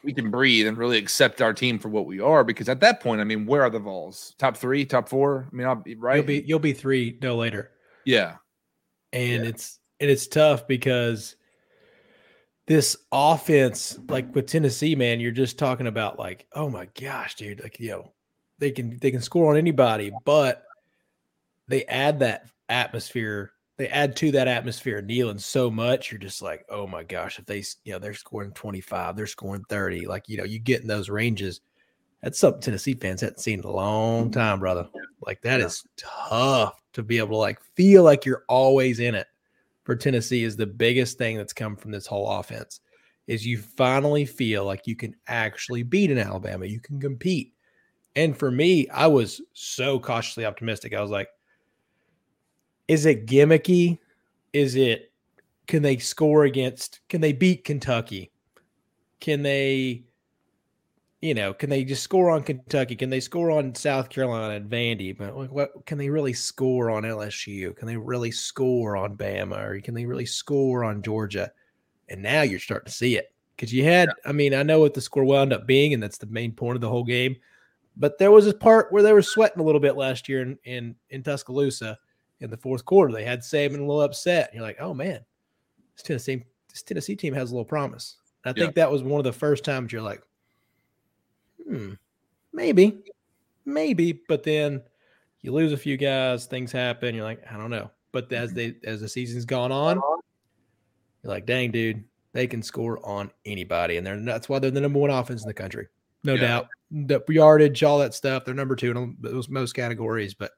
[0.03, 2.43] we can breathe and really accept our team for what we are.
[2.43, 4.35] Because at that point, I mean, where are the Vols?
[4.39, 5.47] Top three, top four?
[5.51, 6.17] I mean, I'll be right.
[6.17, 7.71] You'll be you'll be three no later.
[8.05, 8.37] Yeah,
[9.13, 9.51] and yeah.
[9.51, 11.37] it's and it's tough because
[12.67, 17.63] this offense, like with Tennessee, man, you're just talking about like, oh my gosh, dude,
[17.63, 18.13] like you know,
[18.59, 20.65] they can they can score on anybody, but
[21.69, 23.53] they add that atmosphere.
[23.79, 27.47] They add to that atmosphere kneeling so much, you're just like, oh my gosh, if
[27.47, 30.87] they, you know, they're scoring 25, they're scoring 30, like you know, you get in
[30.87, 31.61] those ranges.
[32.23, 34.87] That's something Tennessee fans hadn't seen in a long time, brother.
[35.27, 39.27] Like that is tough to be able to like feel like you're always in it
[39.85, 42.81] for Tennessee is the biggest thing that's come from this whole offense
[43.27, 46.67] is you finally feel like you can actually beat an Alabama.
[46.67, 47.55] You can compete.
[48.17, 50.95] And for me, I was so cautiously optimistic.
[50.95, 51.29] I was like,
[52.89, 53.99] is it gimmicky?
[54.53, 55.13] Is it
[55.67, 58.33] can they score against can they beat Kentucky?
[59.21, 60.05] Can they
[61.23, 62.97] you know, can they just score on Kentucky?
[62.97, 65.17] Can they score on South Carolina and Vandy?
[65.17, 67.75] But like, what can they really score on LSU?
[67.77, 71.53] Can they really score on Bama or can they really score on Georgia?
[72.09, 74.95] And now you're starting to see it because you had, I mean, I know what
[74.95, 77.37] the score wound up being, and that's the main point of the whole game.
[77.97, 80.59] But there was a part where they were sweating a little bit last year in
[80.65, 81.97] in, in Tuscaloosa
[82.41, 83.13] in the fourth quarter.
[83.13, 84.49] They had Saban a little upset.
[84.49, 85.21] And you're like, oh man,
[85.95, 88.17] this Tennessee this Tennessee team has a little promise.
[88.45, 88.55] I Yeah.
[88.65, 90.21] think that was one of the first times you're like,
[91.69, 91.93] hmm,
[92.53, 93.03] maybe,
[93.65, 94.83] maybe, but then
[95.43, 97.15] you lose a few guys, things happen.
[97.15, 97.91] You're like, I don't know.
[98.13, 99.97] But as they as the season's gone on,
[101.23, 104.81] you're like, dang, dude, they can score on anybody, and they're that's why they're the
[104.81, 105.89] number one offense in the country,
[106.25, 106.41] no Yeah.
[106.41, 106.69] doubt.
[106.91, 110.35] The yardage, all that stuff, they're number two in those most categories.
[110.35, 110.53] But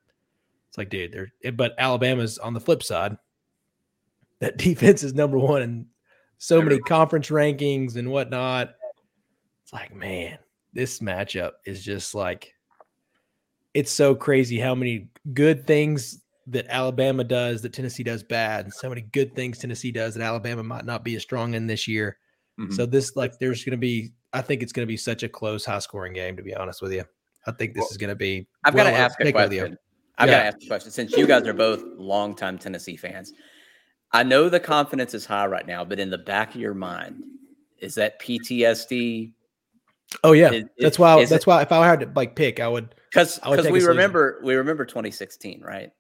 [0.69, 3.17] it's like, dude, they're but Alabama's on the flip side.
[4.41, 5.87] That defense is number one in
[6.39, 8.75] so many conference rankings and whatnot.
[9.63, 10.39] It's like, man,
[10.75, 12.53] this matchup is just like
[13.73, 18.75] it's so crazy how many good things that Alabama does that Tennessee does bad, and
[18.75, 21.89] so many good things Tennessee does that Alabama might not be as strong in this
[21.89, 22.19] year.
[22.59, 22.73] Mhm.
[22.75, 25.79] So this like there's gonna be I think it's gonna be such a close, high
[25.79, 27.05] scoring game, to be honest with you.
[27.47, 29.79] I think this Well, is gonna be I've well got to ask a question.
[30.19, 30.37] I've Yeah.
[30.37, 30.91] got to ask a question.
[30.91, 33.33] Since you guys are both longtime Tennessee fans,
[34.13, 37.25] I know the confidence is high right now, but in the back of your mind,
[37.81, 39.33] is that PTSD?
[40.23, 40.51] Oh yeah.
[40.53, 42.95] Is- that's why is that's it- why if I had to like pick, I would
[43.11, 45.91] Because I would take a we remember we remember 2016, right?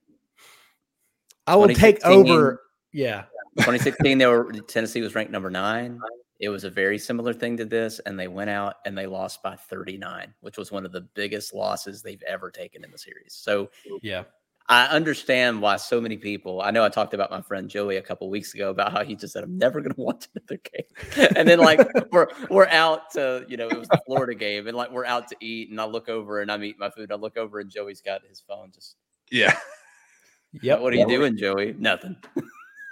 [1.47, 2.61] I will take over
[2.93, 3.25] yeah.
[3.59, 6.01] 2016, they were Tennessee was ranked number nine.
[6.41, 9.43] It was a very similar thing to this, and they went out and they lost
[9.43, 13.35] by 39, which was one of the biggest losses they've ever taken in the series.
[13.35, 13.71] So
[14.03, 14.25] Yeah.
[14.67, 16.63] I understand why so many people.
[16.63, 19.15] I know I talked about my friend Joey a couple weeks ago about how he
[19.15, 23.11] just said, "I'm never going to watch another game," and then like we're we're out
[23.13, 25.81] to you know it was the Florida game, and like we're out to eat, and
[25.81, 27.13] I look over and I'm eating my food.
[27.13, 28.71] I look over and Joey's got his phone.
[28.75, 28.97] Just
[29.31, 29.57] yeah.
[30.63, 30.83] Yep.
[30.83, 31.75] what are you doing, Joey?
[31.81, 32.15] Nothing.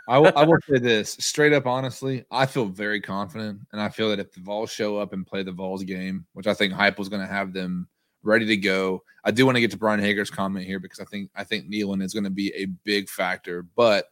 [0.09, 2.25] I will, I will say this straight up, honestly.
[2.29, 5.45] I feel very confident, and I feel that if the Vols show up and play
[5.45, 7.87] the Vols game, which I think Heupel was going to have them
[8.23, 9.03] ready to go.
[9.25, 11.71] I do want to get to Brian Hager's comment here because I think I think
[11.71, 14.07] Neyland is going to be a big factor, but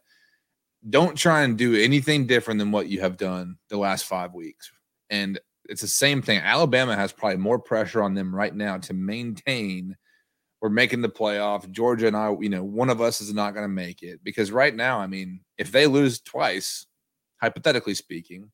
[0.89, 4.71] don't try and do anything different than what you have done the last five weeks.
[5.09, 6.39] And it's the same thing.
[6.39, 9.95] Alabama has probably more pressure on them right now to maintain
[10.61, 11.69] we're making the playoff.
[11.71, 14.51] Georgia and I, you know, one of us is not going to make it because
[14.51, 16.85] right now, I mean, if they lose twice,
[17.41, 18.51] hypothetically speaking,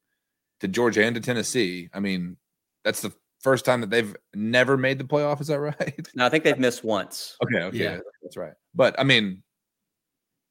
[0.61, 2.37] to Georgia and to Tennessee, I mean,
[2.83, 3.11] that's the
[3.47, 5.39] first time that they've never made the playoff.
[5.39, 6.07] Is that right?
[6.15, 7.37] No, I think they've missed once.
[7.45, 7.99] Okay, okay, Yeah.
[8.21, 8.51] that's right.
[8.75, 9.41] But I mean,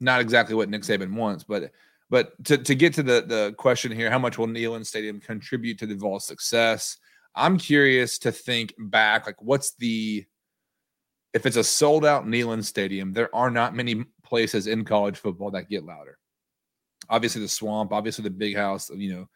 [0.01, 1.73] not exactly what Nick Saban wants, but
[2.09, 5.79] but to, to get to the the question here, how much will Neyland Stadium contribute
[5.81, 6.97] to the Vols' success?
[7.35, 10.25] I'm curious to think back, like what's the
[11.35, 15.51] if it's a sold out Neyland Stadium, there are not many places in college football
[15.51, 16.17] that get louder.
[17.11, 19.29] Obviously, the swamp, obviously the big house, you know,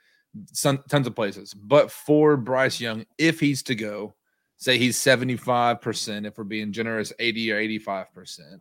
[0.62, 1.54] tons of places.
[1.54, 4.14] But for Bryce Young, if he's to go,
[4.56, 8.60] say he's 75%, if we're being generous, 80 or 85%,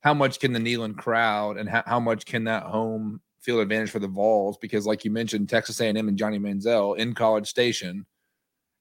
[0.00, 3.90] how much can the Neyland crowd and how, how much can that home field advantage
[3.90, 4.58] for the Vols?
[4.58, 8.06] Because like you mentioned, Texas A&M and Johnny Manziel in College Station,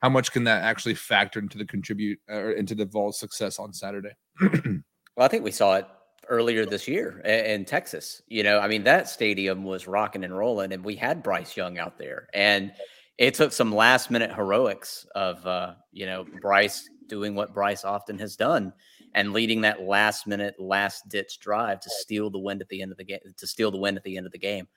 [0.02, 3.74] how much can that actually factor into the contribute or into the Vols' success on
[3.74, 4.12] Saturday?
[5.16, 5.88] Well, I think we saw it
[6.30, 8.22] earlier this year in Texas.
[8.28, 11.78] You know, I mean, that stadium was rocking and rolling, and we had Bryce Young
[11.78, 12.28] out there.
[12.34, 12.72] And
[13.18, 18.20] it took some last minute heroics of, uh, you know, Bryce doing what Bryce often
[18.20, 18.74] has done
[19.14, 22.92] and leading that last minute, last ditch drive to steal the win at the end
[22.92, 24.68] of the game, to steal the win at the end of the game.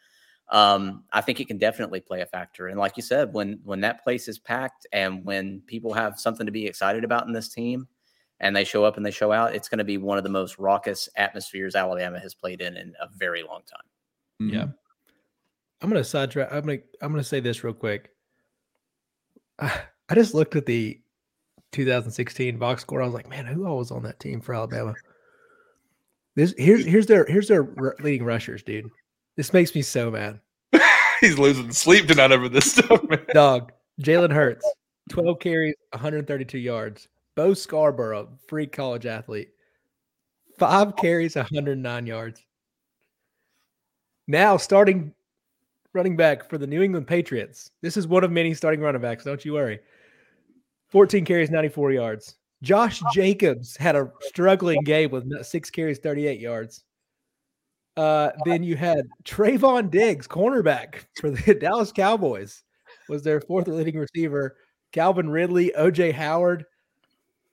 [0.50, 2.68] Um, I think it can definitely play a factor.
[2.68, 6.46] And like you said, when when that place is packed and when people have something
[6.46, 7.86] to be excited about in this team,
[8.40, 10.30] and they show up and they show out, it's going to be one of the
[10.30, 14.50] most raucous atmospheres Alabama has played in in a very long time.
[14.50, 14.62] Yeah.
[14.62, 14.70] Mm-hmm.
[15.80, 16.52] I'm gonna sidetrack.
[16.52, 18.10] I'm gonna I'm gonna say this real quick.
[19.58, 20.98] I, I just looked at the
[21.72, 23.02] 2016 box score.
[23.02, 24.94] I was like, man, who all was on that team for Alabama?
[26.34, 27.68] This here's here's their here's their
[28.00, 28.88] leading rushers, dude.
[29.36, 30.40] This makes me so mad.
[31.20, 33.24] He's losing sleep tonight over this stuff, man.
[33.34, 34.64] Dog, Jalen Hurts,
[35.10, 37.08] 12 carries, 132 yards.
[37.38, 39.50] Bo Scarborough, free college athlete,
[40.58, 42.44] five carries, 109 yards.
[44.26, 45.14] Now starting
[45.92, 47.70] running back for the New England Patriots.
[47.80, 49.22] This is one of many starting running backs.
[49.22, 49.78] Don't you worry.
[50.88, 52.34] 14 carries, 94 yards.
[52.60, 56.82] Josh Jacobs had a struggling game with six carries, 38 yards.
[57.96, 62.64] Uh, then you had Trevon Diggs, cornerback for the Dallas Cowboys,
[63.08, 64.56] was their fourth leading receiver.
[64.90, 66.64] Calvin Ridley, OJ Howard,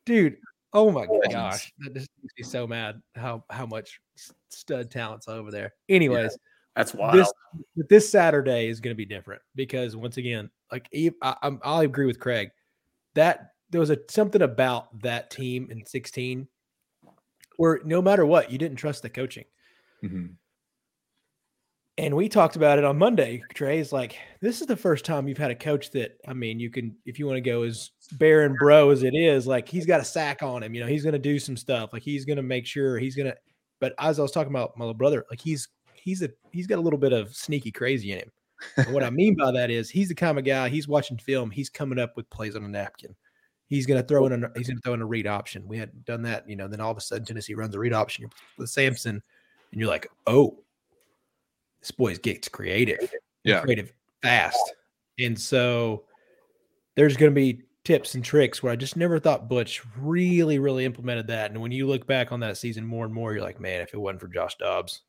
[0.06, 0.38] dude.
[0.74, 1.34] Oh my Legends.
[1.34, 4.00] gosh, that just makes me so mad how how much
[4.50, 5.74] stud talent's over there.
[5.90, 6.38] Anyways,
[6.76, 7.14] That's wild.
[7.16, 7.32] this
[7.78, 11.80] but this Saturday is going to be different because once again, like I, I'm, I'll
[11.80, 12.50] agree with Craig
[13.14, 16.48] that there was a something about that team in 16
[17.58, 19.46] where no matter what, you didn't trust the coaching.
[20.04, 20.36] Mhm.
[21.98, 23.42] And we talked about it on Monday.
[23.54, 26.60] Trey is like, this is the first time you've had a coach that, I mean,
[26.60, 29.70] you can, if you want to go as bare and bro as it is, like
[29.70, 30.74] he's got a sack on him.
[30.74, 31.92] You know, he's going to do some stuff.
[31.94, 33.38] Like he's going to make sure he's going to.
[33.80, 36.80] But as I was talking about my little brother, like he's he's a he's got
[36.80, 38.32] a little bit of sneaky crazy in him.
[38.78, 40.70] And what I mean by that is he's the kind of guy.
[40.70, 41.50] He's watching film.
[41.50, 43.16] He's coming up with plays on a napkin.
[43.68, 45.66] He's going to throw in a he's going to throw in a read option.
[45.66, 46.68] We hadn't done that, you know.
[46.68, 49.22] Then all of a sudden Tennessee runs a read option with Sampson,
[49.72, 50.60] and you're like, oh,
[51.86, 53.62] this boy gets creative, Yeah.
[53.62, 53.94] creative
[54.24, 54.74] fast.
[55.20, 56.06] And so
[56.96, 60.84] there's going to be tips and tricks where I just never thought Butch really, really
[60.84, 61.52] implemented that.
[61.52, 63.94] And when you look back on that season more and more, you're like, man, if
[63.94, 65.02] it wasn't for Josh Dobbs,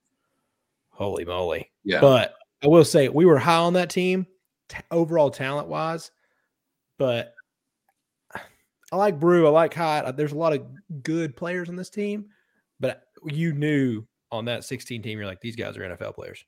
[0.90, 1.70] holy moly.
[1.82, 2.02] Yeah.
[2.02, 4.26] But I will say we were high on that team,
[4.68, 6.10] t- overall talent wise.
[6.98, 7.32] But
[8.92, 9.46] I like Bru.
[9.46, 10.14] I like Hyatt.
[10.14, 10.62] There's a lot of
[11.02, 12.26] good players on this team,
[12.80, 16.44] but you knew on that 16 team, you're like, these guys are NFL players.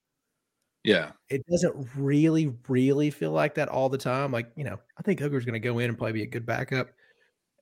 [0.88, 1.10] Yeah.
[1.28, 4.32] It doesn't really, really feel like that all the time.
[4.32, 6.46] Like, you know, I think Hooker's going to go in and probably be a good
[6.46, 6.88] backup.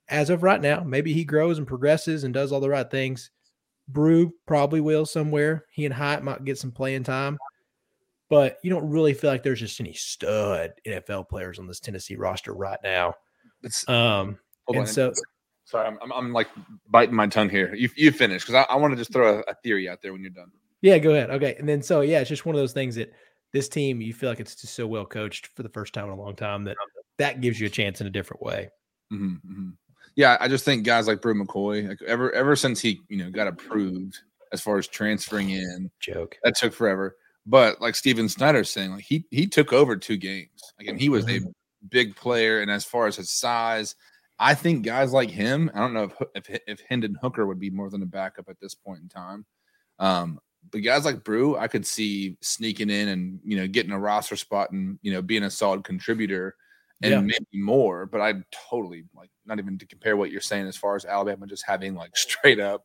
[0.09, 3.33] As of right now, maybe he grows and progresses and does all the right things.
[3.89, 5.65] Bru probably will somewhere.
[5.73, 7.37] He and Hyatt might get some playing time,
[8.31, 12.15] but you don't really feel like there's just any stud NFL players on this Tennessee
[12.15, 13.15] roster right now.
[13.65, 14.87] It's, Um, hold and on.
[14.87, 15.13] so
[15.65, 16.47] Sorry, I'm, I'm, I'm like
[16.89, 17.75] biting my tongue here.
[17.75, 20.13] You you finish because I, I want to just throw a, a theory out there
[20.13, 20.53] when you're done.
[20.83, 21.31] Yeah, go ahead.
[21.31, 21.57] Okay.
[21.59, 23.13] And then so yeah, it's just one of those things that
[23.53, 26.11] this team you feel like it's just so well coached for the first time in
[26.11, 26.77] a long time that
[27.19, 28.69] that gives you a chance in a different way.
[29.11, 29.71] hmm hmm
[30.15, 33.31] Yeah, I just think guys like Bru McCoy, like ever ever since he you know
[33.31, 34.19] got approved
[34.53, 36.37] as far as transferring in, Joke.
[36.45, 37.17] that took forever.
[37.47, 40.73] But like Steven Snyder's saying, like he he took over two games.
[40.81, 41.41] Again, he was a
[41.89, 43.95] big player, and as far as his size,
[44.39, 45.71] I think guys like him.
[45.75, 48.61] I don't know if if if Hendon Hooker would be more than a backup at
[48.61, 49.47] this point in time.
[49.99, 53.99] Um, but guys like Bru, I could see sneaking in and you know getting a
[53.99, 56.57] roster spot and you know being a solid contributor
[57.03, 57.21] and Yeah.
[57.21, 58.07] maybe more.
[58.07, 58.35] But I
[58.71, 61.95] totally like not even to compare what you're saying as far as Alabama just having
[61.95, 62.85] like straight up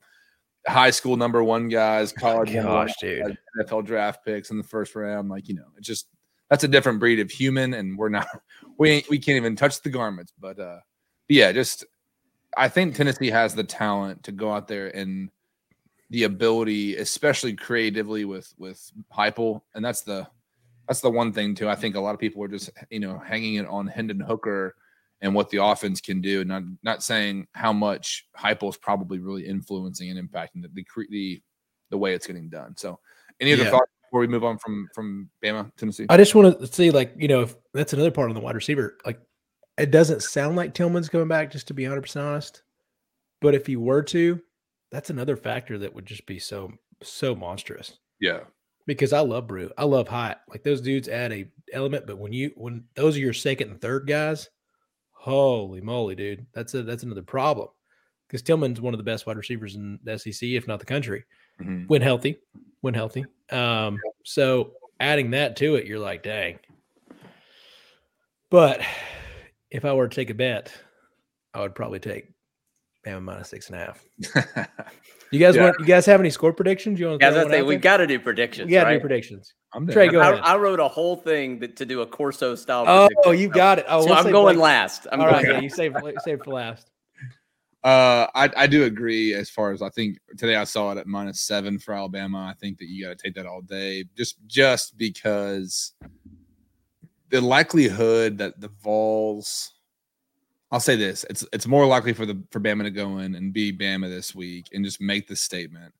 [0.67, 3.38] high school number one guys, college number one Gosh, dude.
[3.60, 5.28] NFL draft picks in the first round.
[5.30, 6.08] Like, you know, it's just
[6.50, 8.28] that's a different breed of human, and we're not
[8.78, 10.34] we ain't we can't even touch the garments.
[10.39, 10.80] But uh
[11.28, 11.86] but yeah, just
[12.58, 15.30] I think Tennessee has the talent to go out there and
[16.12, 20.28] the ability, especially creatively with with Heupel, and that's the
[20.88, 21.69] that's the one thing too.
[21.69, 24.76] I think a lot of people are just you know hanging it on Hendon Hooker
[25.21, 29.47] and what the offense can do, not not saying how much Heupel is probably really
[29.47, 31.41] influencing and impacting the the the,
[31.91, 32.76] the way it's getting done.
[32.76, 33.00] So,
[33.39, 33.71] any other Yeah.
[33.71, 36.08] thoughts before we move on from from Bama Tennessee?
[36.10, 38.56] I just want to see, like, you know, if that's another part on the wide
[38.56, 38.97] receiver.
[39.06, 39.19] Like,
[39.78, 42.63] it doesn't sound like Tillman's coming back, just to be 100% honest.
[43.39, 44.41] But if he were to,
[44.91, 47.97] that's another factor that would just be so, so monstrous.
[48.19, 48.41] yeah,
[48.86, 49.71] Because I love Bru.
[49.77, 50.39] I love Hyatt.
[50.49, 52.06] Like, those dudes add a element.
[52.08, 54.49] But when you, when those are your second and third guys,
[55.12, 57.69] holy moly, dude, that's a, that's another problem.
[58.27, 61.23] Because Tillman's one of the best wide receivers in the SEC, if not the country
[61.62, 61.88] Mhm.
[61.88, 62.38] when healthy,
[62.82, 63.25] when healthy.
[63.49, 66.60] Um, so adding that to it, you're like, dang.
[68.49, 68.82] But
[69.69, 70.73] if I were to take a bet,
[71.54, 72.31] I would probably take
[73.05, 74.67] Bama minus six and a half.
[75.33, 75.63] You guys Yeah.
[75.63, 75.79] want?
[75.79, 76.99] You guys have any score predictions?
[76.99, 77.25] You want to?
[77.25, 78.65] Guys, I think we got to do predictions.
[78.67, 78.93] We got to right?
[78.95, 79.53] do predictions.
[79.73, 79.93] I'm down.
[79.93, 80.41] Trey, go I, ahead.
[80.43, 82.83] I wrote a whole thing that, to do a Corso style.
[82.85, 83.41] Oh, prediction.
[83.41, 83.85] you got it.
[83.87, 85.07] Oh, So we'll I'm going Blake- last.
[85.09, 85.63] I'm All going yeah, last.
[85.63, 86.91] you save save for last.
[87.83, 91.07] Uh, I, I do agree as far as I think today I saw it at
[91.07, 92.45] minus seven for Alabama.
[92.47, 95.93] I think that you got to take that all day just just because
[97.29, 99.71] the likelihood that the Vols,
[100.72, 103.52] I'll say this, it's it's more likely for the for Bama to go in and
[103.52, 105.94] be Bama this week and just make the statement,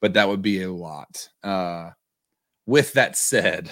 [0.00, 1.28] but that would be a lot.
[1.42, 1.90] Uh,
[2.66, 3.70] with that said,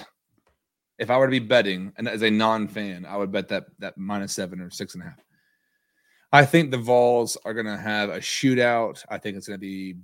[0.98, 3.96] if I were to be betting and as a non-fan, I would bet that that
[3.96, 5.24] minus seven or six and a half.
[6.32, 9.04] I think the Vols are going to have a shootout.
[9.10, 9.96] I think it's going to be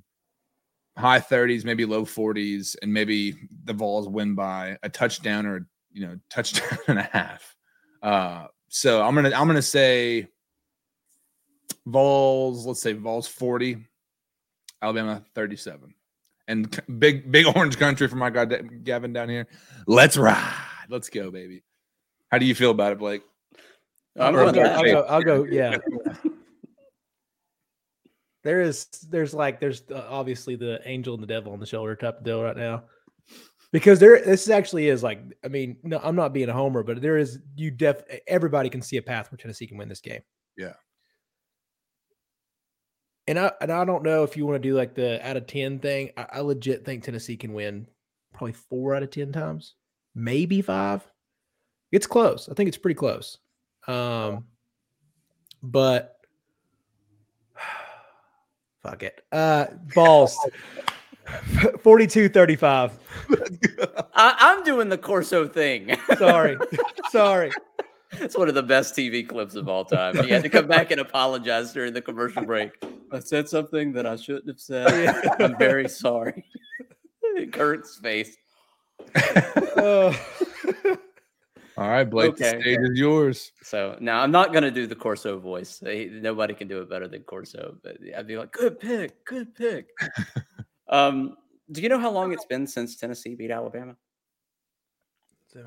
[0.98, 3.34] high 30s, maybe low 40s, and maybe
[3.64, 7.54] the Vols win by a touchdown or you know touchdown and a half.
[8.02, 10.28] Uh, so I'm gonna I'm gonna say
[11.86, 12.66] Vols.
[12.66, 13.78] Let's say Vols 40,
[14.82, 15.94] Alabama 37,
[16.48, 19.46] and big big orange country for my guy Gavin down here.
[19.86, 20.52] Let's ride.
[20.88, 21.62] Let's go, baby.
[22.30, 23.22] How do you feel about it, Blake?
[24.18, 25.00] I'm I'll, go, I'll go.
[25.02, 25.44] I'll go.
[25.44, 25.76] Yeah.
[28.44, 31.96] There is, there's like, there's uh, obviously the angel and the devil on the shoulder
[31.96, 32.84] type of deal right now,
[33.72, 37.02] because there, this actually is like, I mean, no, I'm not being a homer, but
[37.02, 40.22] there is, you def, everybody can see a path where Tennessee can win this game.
[40.56, 40.74] Yeah.
[43.28, 45.46] And I, and I don't know if you want to do like the out of
[45.46, 46.10] ten thing.
[46.16, 47.86] I, I legit think Tennessee can win
[48.38, 49.74] probably four out of 10 times,
[50.14, 51.02] maybe five.
[51.90, 52.48] It's close.
[52.48, 53.38] I think it's pretty close.
[53.86, 54.44] Um,
[55.62, 56.16] but
[58.82, 59.22] fuck it.
[59.32, 60.38] Uh, balls
[61.80, 62.98] 42 35.
[64.14, 65.96] I, I'm doing the Corso thing.
[66.16, 66.56] Sorry.
[67.10, 67.50] Sorry.
[68.12, 70.16] It's one of the best TV clips of all time.
[70.24, 72.70] He had to come back and apologize during the commercial break.
[73.12, 75.14] I said something that I shouldn't have said.
[75.40, 76.44] I'm very sorry.
[77.52, 78.36] Kurt's face.
[79.76, 80.12] Uh,
[81.78, 82.56] All right, Blake, Okay.
[82.56, 83.52] the stage is yours.
[83.62, 85.80] So now I'm not going to do the Corso voice.
[85.80, 87.76] Nobody can do it better than Corso.
[87.84, 89.86] But I'd be like, good pick, good pick.
[90.88, 91.36] um,
[91.70, 93.94] do you know how long it's been since Tennessee beat Alabama?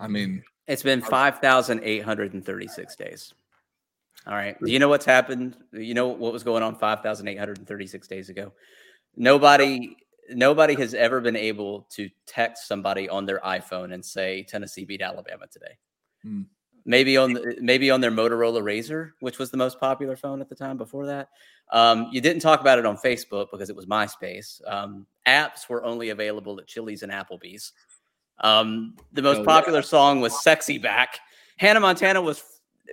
[0.01, 3.33] I mean, It's been 5,836 days.
[4.27, 4.55] All right.
[4.63, 5.57] Do you know what's happened?
[5.71, 8.53] You know what was going on 5,836 days ago?
[9.15, 9.97] Nobody
[10.29, 15.01] nobody has ever been able to text somebody on their iPhone and say Tennessee beat
[15.01, 15.77] Alabama today.
[16.23, 16.43] Hmm.
[16.85, 20.49] Maybe on the, maybe on their Motorola Razor, which was the most popular phone at
[20.49, 21.29] the time before that.
[21.71, 24.61] Um, you didn't talk about it on Facebook because it was MySpace.
[24.67, 27.71] Um, apps were only available at Chili's and Applebee's.
[28.41, 29.45] Um, the most Oh, yeah.
[29.45, 31.19] popular song was "Sexy Back."
[31.57, 32.43] Hannah Montana was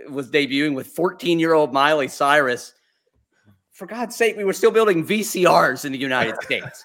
[0.09, 2.75] was debuting with 14 year old Miley Cyrus.
[3.73, 6.85] For God's sake, we were still building VCRs in the United States.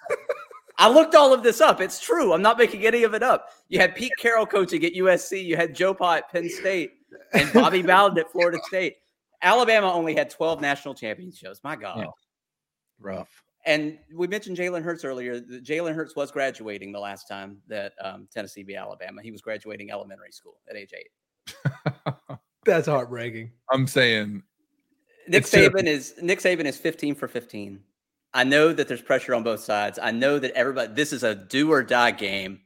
[0.78, 1.82] I looked all of this up.
[1.82, 2.34] It's true.
[2.34, 3.50] I'm not making any of it up.
[3.70, 5.44] You had Pete Carroll coaching at USC.
[5.44, 6.94] You had Joe Pa at Penn State
[7.34, 8.96] and Bobby Bowden at Florida State.
[9.42, 11.60] Alabama only had 12 national championships.
[11.64, 12.00] My God.
[12.00, 12.06] Yeah.
[13.00, 13.43] rough.
[13.66, 15.40] And we mentioned Jalen Hurts earlier.
[15.40, 19.22] that Jalen Hurts was graduating the last time that um, Tennessee beat Alabama.
[19.22, 21.56] He was graduating elementary school at age eight.
[22.66, 23.52] that's heartbreaking.
[23.72, 24.44] I'm saying
[25.28, 25.52] Nick It's.
[25.52, 27.80] Saban is Nick Saban is 15 for 15.
[28.34, 30.00] I know that there's pressure on both sides.
[30.02, 32.62] I know that everybody this is a do or die game.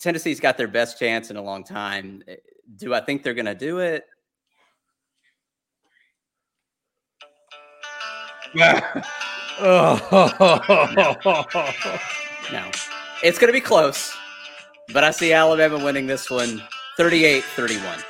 [0.00, 2.22] Tennessee's got their best chance in a long time.
[2.76, 4.04] Do I think they're going to do it?
[9.60, 9.98] Oh,
[12.52, 12.70] No.
[13.22, 14.16] It's going to be close.
[14.92, 16.62] But I see Alabama winning this one
[16.98, 18.02] 38-31.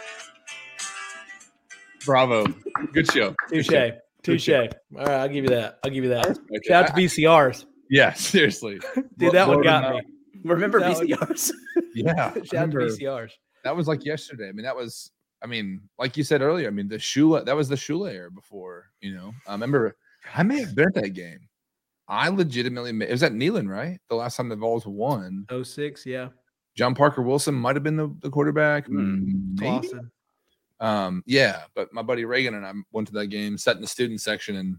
[2.05, 2.45] bravo.
[2.93, 3.35] Good show.
[3.49, 3.93] Good touche.
[4.23, 4.49] Touche.
[4.51, 5.79] All right, I'll give you that.
[5.85, 6.27] I'll give you that.
[6.29, 6.39] Okay.
[6.67, 7.65] Shout out to VCRs.
[7.91, 8.81] Yeah, seriously.
[9.19, 9.99] Dude, that one got me.
[9.99, 10.03] out.
[10.45, 11.51] Remember That would- VCRs?
[11.95, 12.15] Yeah.
[12.15, 13.31] Shout out to remember- VCRs.
[13.65, 14.49] that was like yesterday.
[14.49, 15.11] I mean, that was,
[15.43, 18.31] I mean, like you said earlier, I mean, the Shula, that was the Shula era
[18.31, 19.33] before, you know.
[19.47, 19.97] I remember
[20.35, 21.41] I may have been at that game.
[22.09, 23.99] I legitimately, it was at Neyland, right?
[24.09, 25.47] The last time the Vols won.
[25.63, 26.29] 06, yeah.
[26.75, 28.87] John Parker Wilson might have been the, the quarterback.
[28.87, 29.55] Hmm.
[29.55, 29.89] Maybe.
[29.89, 30.11] Clausen.
[30.81, 33.89] Um, yeah, but my buddy Reagan and I went to that game, sat in the
[33.89, 34.77] student section, and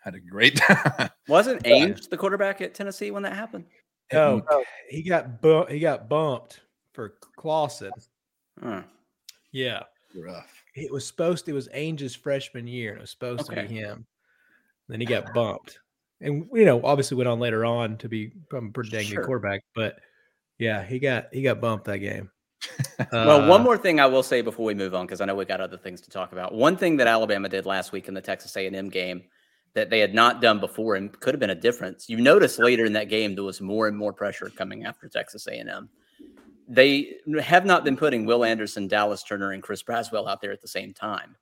[0.00, 1.08] had a great time.
[1.28, 1.86] Wasn't Yeah.
[1.86, 3.64] Ainge the quarterback at Tennessee when that happened?
[4.12, 4.42] No,
[4.90, 6.60] he got bu- he got bumped
[6.92, 7.92] for Clausen.
[8.62, 8.82] Huh.
[9.50, 9.84] Yeah.
[10.14, 10.52] rough.
[10.74, 13.74] It was supposed to, it was Ainge's freshman year, and it was supposed to be
[13.74, 14.04] him.
[14.92, 15.78] Then he got bumped.
[16.20, 19.16] And you know, obviously went on later on to be um, pretty dang Sure.
[19.22, 19.62] good quarterback.
[19.74, 19.96] But
[20.58, 22.30] yeah, he got he got bumped that game.
[23.10, 25.34] Well, one Uh, more thing I will say before we move on, because I know
[25.34, 26.54] we got other things to talk about.
[26.54, 29.24] One thing that Alabama did last week in the Texas A&M game
[29.74, 32.08] that they had not done before and could have been a difference.
[32.08, 35.48] You notice later in that game there was more and more pressure coming after Texas
[35.48, 35.88] A&M.
[36.68, 40.60] They have not been putting Will Anderson, Dallas Turner, and Chris Braswell out there at
[40.62, 41.34] the same time.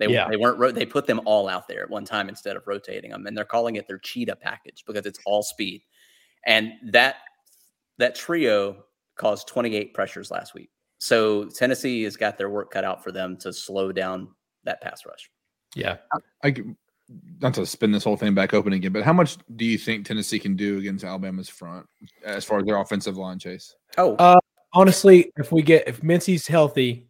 [0.00, 0.26] They, Yeah.
[0.28, 3.10] they weren't ro- they put them all out there at one time instead of rotating
[3.12, 5.82] them, and they're calling it their cheetah package because it's all speed.
[6.46, 7.16] And that
[7.98, 8.84] that trio
[9.16, 10.70] caused 28 pressures last week.
[10.98, 14.28] So Tennessee has got their work cut out for them to slow down
[14.64, 15.30] that pass rush.
[15.76, 15.98] yeah.
[16.42, 16.64] I c-
[17.40, 20.06] not to spin this whole thing back open again, but how much do you think
[20.06, 21.86] Tennessee can do against Alabama's front
[22.24, 23.74] as far as their offensive line chase?
[23.98, 24.38] Oh, Uh,
[24.72, 27.09] Honestly, if we get if Mincy's healthy,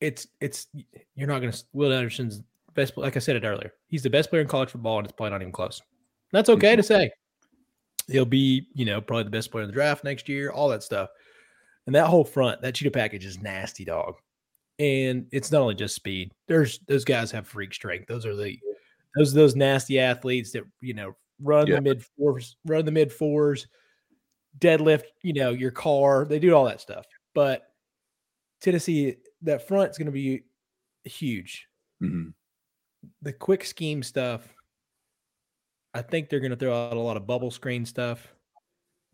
[0.00, 0.68] it's it's
[1.14, 2.42] you're not gonna Will Anderson's
[2.74, 3.72] best like I said it earlier.
[3.88, 5.80] He's the best player in college football and it's probably not even close.
[6.32, 6.58] That's mm-hmm.
[6.58, 7.10] okay to say.
[8.08, 10.82] He'll be, you know, probably the best player in the draft next year, all that
[10.82, 11.10] stuff.
[11.86, 14.14] And that whole front, that cheetah package is nasty, dog.
[14.78, 16.32] And it's not only just speed.
[16.48, 18.06] There's those guys have freak strength.
[18.08, 18.58] Those are the
[19.16, 21.76] those those nasty athletes that you know run Yeah.
[21.76, 23.66] the mid fours, run the mid fours,
[24.58, 26.24] deadlift, you know, your car.
[26.24, 27.06] They do all that stuff.
[27.34, 27.66] But
[28.60, 30.44] Tennessee, that front's going to be
[31.04, 31.66] huge.
[32.02, 32.34] Mhm.
[33.22, 34.54] The quick scheme stuff,
[35.94, 38.32] I think they're going to throw out a lot of bubble screen stuff,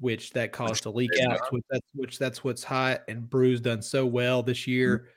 [0.01, 1.41] which that caused a leak out.
[1.53, 5.09] Which that's which that's what's hot and Bru's done so well this year.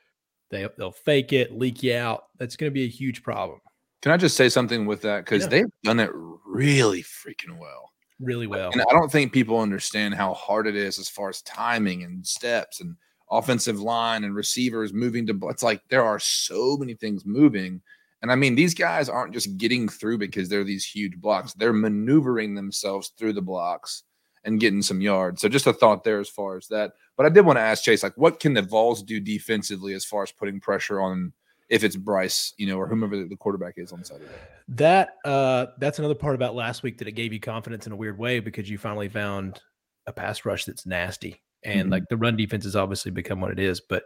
[0.51, 2.25] They they'll fake it, leak you out.
[2.37, 3.59] That's going to be a huge problem.
[4.01, 5.25] Can I just say something with that?
[5.25, 5.49] Because Yeah.
[5.49, 7.91] they've done it really freaking well.
[8.21, 8.69] really well.
[8.73, 12.25] And I don't think people understand how hard it is as far as timing and
[12.27, 12.97] steps and
[13.31, 15.39] offensive line and receivers moving to.
[15.49, 17.81] It's like there are so many things moving.
[18.21, 21.53] And I mean, these guys aren't just getting through because they're these huge blocks.
[21.53, 24.03] They're maneuvering themselves through the blocks
[24.43, 25.41] and getting some yards.
[25.41, 26.93] So just a thought there as far as that.
[27.17, 30.05] But I did want to ask Chase, like, what can the Vols do defensively as
[30.05, 31.33] far as putting pressure on
[31.69, 34.31] if it's Bryce, you know, or whomever the quarterback is on Saturday?
[34.69, 37.95] That uh that's another part about last week that it gave you confidence in a
[37.95, 39.61] weird way because you finally found
[40.07, 41.41] a pass rush that's nasty.
[41.63, 41.91] And mm-hmm.
[41.91, 44.03] like the run defense has obviously become what it is, but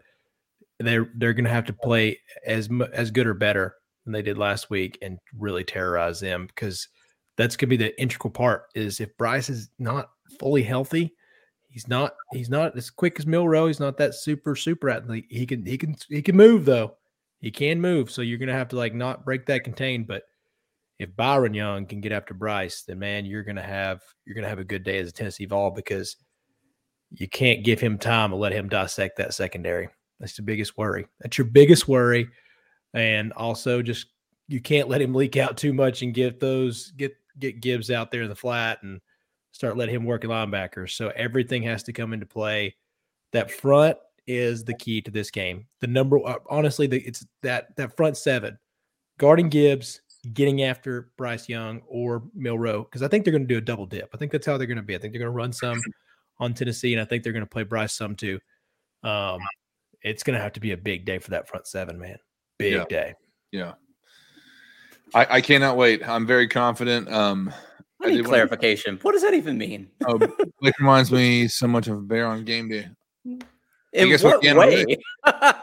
[0.80, 4.38] they're they're going to have to play as as good or better than they did
[4.38, 6.88] last week and really terrorize them because
[7.38, 11.14] that's going to be the integral part is if Bryce is not fully healthy,
[11.70, 15.26] he's not he's not as quick as Milroe, he's not that super super athlete.
[15.30, 16.96] He can he can he can move though.
[17.40, 20.24] He can move, so you're going to have to like not break that contain, but
[21.00, 24.60] if Byron Young can get after Bryce, then man, you're gonna have you're gonna have
[24.60, 26.16] a good day as a Tennessee Vol because
[27.14, 29.90] you can't give him time to let him dissect that secondary.
[30.20, 31.06] That's the biggest worry.
[31.20, 32.28] That's your biggest worry,
[32.94, 34.08] and also just
[34.48, 38.12] you can't let him leak out too much and get those get get Gibbs out
[38.12, 39.00] there in the flat and
[39.52, 40.92] start letting him work at linebackers.
[40.92, 42.76] So everything has to come into play.
[43.32, 43.98] That front
[44.28, 45.68] is the key to this game.
[45.82, 48.58] The number, uh, honestly, the, it's that that front seven,
[49.18, 50.02] guarding Gibbs,
[50.34, 53.86] getting after Bryce Young or Milroe because I think they're going to do a double
[53.86, 54.10] dip.
[54.14, 54.96] I think that's how they're going to be.
[54.96, 55.80] I think they're going to run some
[56.44, 58.40] on Tennessee, and I think they're going to play Bryce some too.
[59.04, 59.40] Um,
[60.02, 62.18] it's going to have to be a big day for that front seven, man.
[62.58, 62.86] Big yeah.
[62.90, 63.14] day.
[63.52, 63.74] Yeah.
[65.14, 66.08] I, I cannot wait.
[66.08, 67.12] I'm very confident.
[67.12, 67.54] Um,
[68.02, 69.00] I need clarification.
[69.02, 69.90] what does that even mean?
[70.06, 70.18] oh,
[70.62, 72.90] it reminds me so much of Bear on game day.
[73.94, 74.98] In what, what way?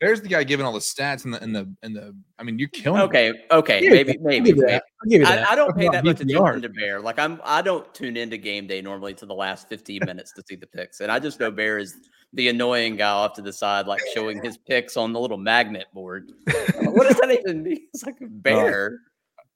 [0.00, 2.14] There's the guy giving all the stats and the and the and the.
[2.38, 3.02] I mean, you're killing.
[3.02, 4.52] Okay, okay, yeah, maybe, maybe.
[4.52, 5.24] maybe.
[5.24, 7.00] I, I, don't pay that much attention to Bear.
[7.00, 10.42] Like I'm, I don't tune into game day normally to the last 15 minutes to
[10.48, 11.96] see the picks, and I just know Bear is
[12.32, 15.86] the annoying guy off to the side, like showing his picks on the little magnet
[15.92, 16.30] board.
[16.44, 17.86] what does that even mean?
[17.92, 19.00] It's like a bear.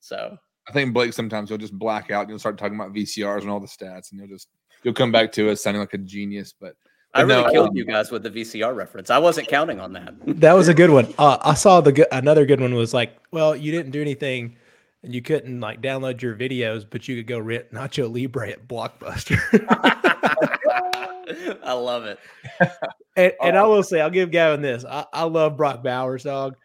[0.01, 0.37] So
[0.69, 3.51] I think Blake sometimes he'll just black out and you'll start talking about VCRs and
[3.51, 4.49] all the stats, and you'll just
[4.83, 6.75] you'll come back to us sounding like a genius, but
[7.15, 9.11] I really no, killed um, you guys with the VCR reference.
[9.11, 10.15] I wasn't counting on that.
[10.43, 11.13] That was a good one.
[11.19, 14.57] Uh, I saw the good, another good one was like, well, you didn't do anything,
[15.03, 18.67] and you couldn't like download your videos, but you could go rent Nacho Libre at
[18.67, 19.39] Blockbuster.
[21.63, 22.19] I love it.
[23.15, 24.87] And, and I will say, I'll give Gavin this.
[24.87, 26.57] I, I love Brock Bowers, dog.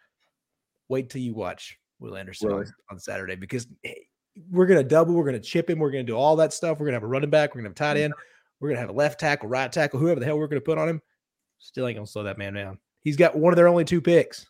[0.88, 2.68] Wait till you watch Will Anderson really?
[2.90, 3.68] on Saturday because
[4.50, 6.80] we're gonna double, we're gonna chip him, we're gonna do all that stuff.
[6.80, 8.14] We're gonna have a running back, we're gonna have tight end.
[8.60, 10.90] We're gonna have a left tackle, right tackle, whoever the hell we're gonna put on
[10.90, 11.02] him.
[11.60, 12.80] Still ain't gonna slow that man down.
[13.02, 14.46] He's got one of their only two picks.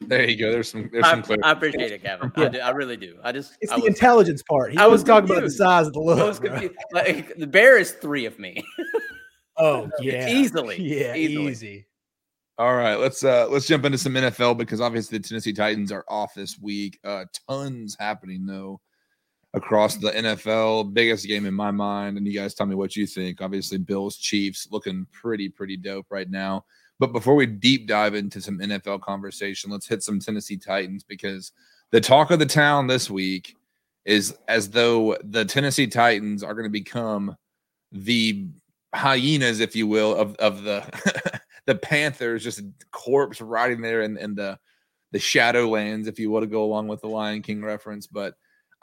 [0.00, 0.50] There you go.
[0.50, 0.90] There's some.
[0.92, 2.32] There's I, some I appreciate it, Kevin.
[2.36, 2.44] Yeah.
[2.44, 3.16] I, do, I really do.
[3.22, 3.56] I just.
[3.60, 4.72] It's I the was, intelligence part.
[4.72, 6.18] He I was talking about the size of the look.
[6.18, 6.74] I was confused.
[6.92, 8.62] Like, the bear is three of me.
[9.58, 10.80] oh yeah, easily.
[10.80, 11.52] Yeah, easily.
[11.52, 11.86] easy.
[12.58, 16.04] All right, let's uh let's jump into some NFL because obviously the Tennessee Titans are
[16.08, 16.98] off this week.
[17.04, 18.80] Uh tons happening though
[19.54, 20.92] across the NFL.
[20.92, 23.40] Biggest game in my mind, and you guys tell me what you think.
[23.40, 26.64] Obviously, Bills Chiefs looking pretty pretty dope right now.
[26.98, 31.52] But before we deep dive into some NFL conversation, let's hit some Tennessee Titans because
[31.90, 33.56] the talk of the town this week
[34.04, 37.36] is as though the Tennessee Titans are going to become
[37.90, 38.46] the
[38.94, 44.34] hyenas, if you will, of of the the Panthers, just corpse riding there in, in
[44.34, 44.58] the
[45.12, 48.08] the Shadowlands, if you want to go along with the Lion King reference.
[48.08, 48.34] But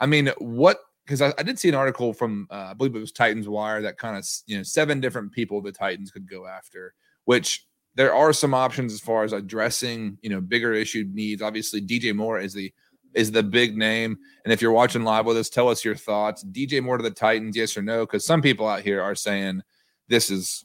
[0.02, 0.80] I mean, what?
[1.04, 3.82] Because I, I, did see an article from uh, I believe it was Titans Wire
[3.82, 6.94] that kind of you know seven different people the Titans could go after,
[7.24, 11.40] which there are some options as far as addressing you know bigger issue needs.
[11.40, 12.72] Obviously, DJ Moore is the
[13.14, 16.44] is the big name, and if you're watching live with us, tell us your thoughts.
[16.44, 18.04] DJ Moore to the Titans, yes or no?
[18.04, 19.62] Because some people out here are saying
[20.08, 20.64] this is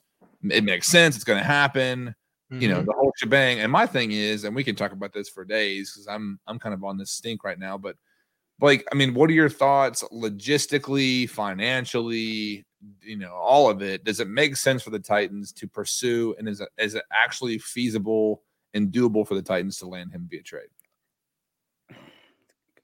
[0.50, 2.16] it makes sense, it's going to happen.
[2.52, 2.62] Mm-hmm.
[2.62, 2.86] You know mm-hmm.
[2.86, 3.60] the whole shebang.
[3.60, 6.58] And my thing is, and we can talk about this for days because I'm I'm
[6.58, 7.98] kind of on this stink right now, but
[8.60, 12.66] Blake, I mean, what are your thoughts logistically, financially,
[13.02, 14.04] you know, all of it?
[14.04, 17.60] Does it make sense for the Titans to pursue and is it, is it actually
[17.60, 18.42] feasible
[18.74, 20.70] and doable for the Titans to land him via trade?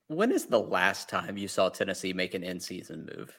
[0.07, 3.36] When is the last time you saw Tennessee make an in-season move?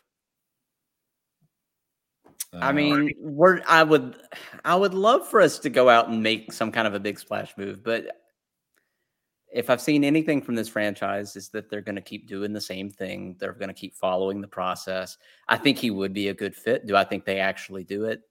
[2.52, 4.16] Uh, I mean, we're I would
[4.64, 7.18] I would love for us to go out and make some kind of a big
[7.18, 8.23] splash move, but
[9.54, 12.60] if I've seen anything from this franchise, is that they're going to keep doing the
[12.60, 13.36] same thing.
[13.38, 15.16] They're going to keep following the process.
[15.48, 16.86] I think he would be a good fit.
[16.86, 18.22] Do I think they actually do it?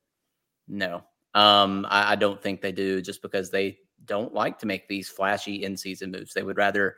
[0.67, 1.03] No,
[1.33, 5.07] um, I, I, don't think they do, just because they don't like to make these
[5.07, 6.33] flashy in-season moves.
[6.33, 6.97] They would rather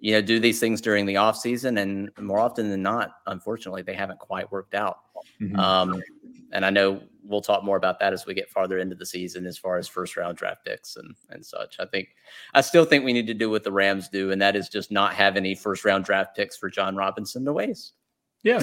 [0.00, 3.82] you know, do these things during the off season, and more often than not, unfortunately,
[3.82, 4.98] they haven't quite worked out.
[5.40, 5.56] Mhm.
[5.58, 6.02] Um,
[6.52, 9.44] and I know we'll talk more about that as we get farther into the season,
[9.44, 11.76] as far as first round draft picks and and such.
[11.80, 12.08] I think
[12.54, 14.90] I still think we need to do what the Rams do, and that is just
[14.92, 17.94] not have any first round draft picks for Jon Robinson to waste.
[18.44, 18.62] Yeah,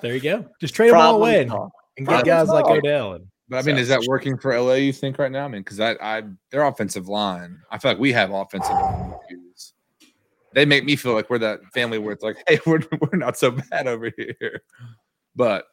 [0.00, 0.46] there you go.
[0.60, 2.64] Just trade them all away and, and get Problem guys like.
[2.66, 3.14] Odell.
[3.14, 4.74] And But I mean, So- is that working for LA?
[4.74, 5.44] You think right now?
[5.44, 9.14] I mean, because I, I, their offensive line, I feel like we have offensive line
[9.28, 9.40] issues.
[10.56, 13.36] They make me feel like we're that family where it's like, hey, we're we're not
[13.36, 14.62] so bad over here.
[15.36, 15.66] But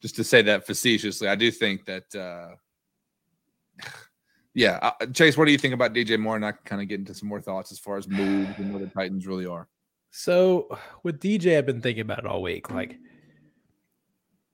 [0.00, 2.54] just to say that facetiously, I do think that, uh
[4.54, 6.36] yeah, uh, Chase, what do you think about DJ Moore?
[6.36, 8.72] And I can kind of get into some more thoughts as far as moves and
[8.72, 9.68] where the Titans really are.
[10.12, 12.70] So with DJ, I've been thinking about it all week.
[12.70, 12.96] Like,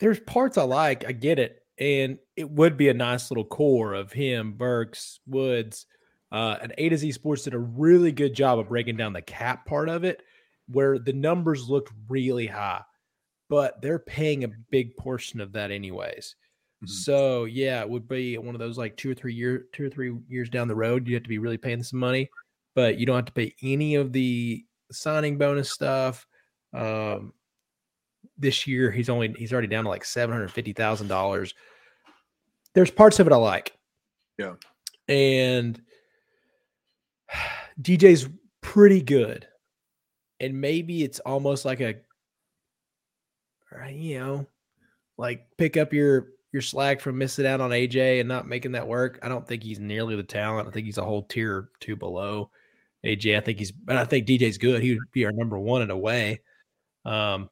[0.00, 1.04] there's parts I like.
[1.06, 5.86] I get it, and it would be a nice little core of him, Burks, Woods,
[6.32, 9.22] uh, and A to Z Sports did a really good job of breaking down the
[9.22, 10.22] cap part of it,
[10.68, 12.82] where the numbers looked really high,
[13.48, 16.34] but they're paying a big portion of that anyways.
[16.84, 16.88] Mhm.
[16.88, 19.90] So yeah, it would be one of those like two or three year, two or
[19.90, 21.06] three years down the road.
[21.06, 22.30] You have to be really paying some money,
[22.74, 26.26] but you don't have to pay any of the signing bonus stuff.
[26.72, 27.32] Um,
[28.36, 31.54] this year he's only he's already down to like seven hundred fifty thousand dollars.
[32.74, 33.72] There's parts of it I like.
[34.38, 34.54] Yeah.
[35.06, 35.80] and
[37.80, 38.28] DJ's
[38.60, 39.46] pretty good,
[40.40, 41.96] and maybe it's almost like a,
[43.74, 44.46] uh, you know,
[45.16, 48.86] like pick up your your slack from missing out on AJ and not making that
[48.86, 49.18] work.
[49.22, 50.68] I don't think he's nearly the talent.
[50.68, 52.48] I think he's a whole tier or two below
[53.04, 53.36] AJ.
[53.36, 54.80] I think he's, but I think DJ's good.
[54.80, 56.40] He would be our number one in a way.
[57.04, 57.50] Um,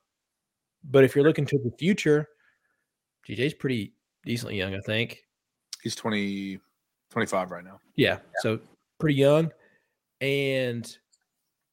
[0.85, 2.29] but if you're looking to the future,
[3.29, 3.93] DJ's pretty
[4.25, 5.25] decently young, I think.
[5.83, 6.61] He's 20,
[7.11, 7.81] 25 right now.
[7.97, 8.61] Yeah, so
[9.01, 9.51] pretty young.
[10.23, 10.97] And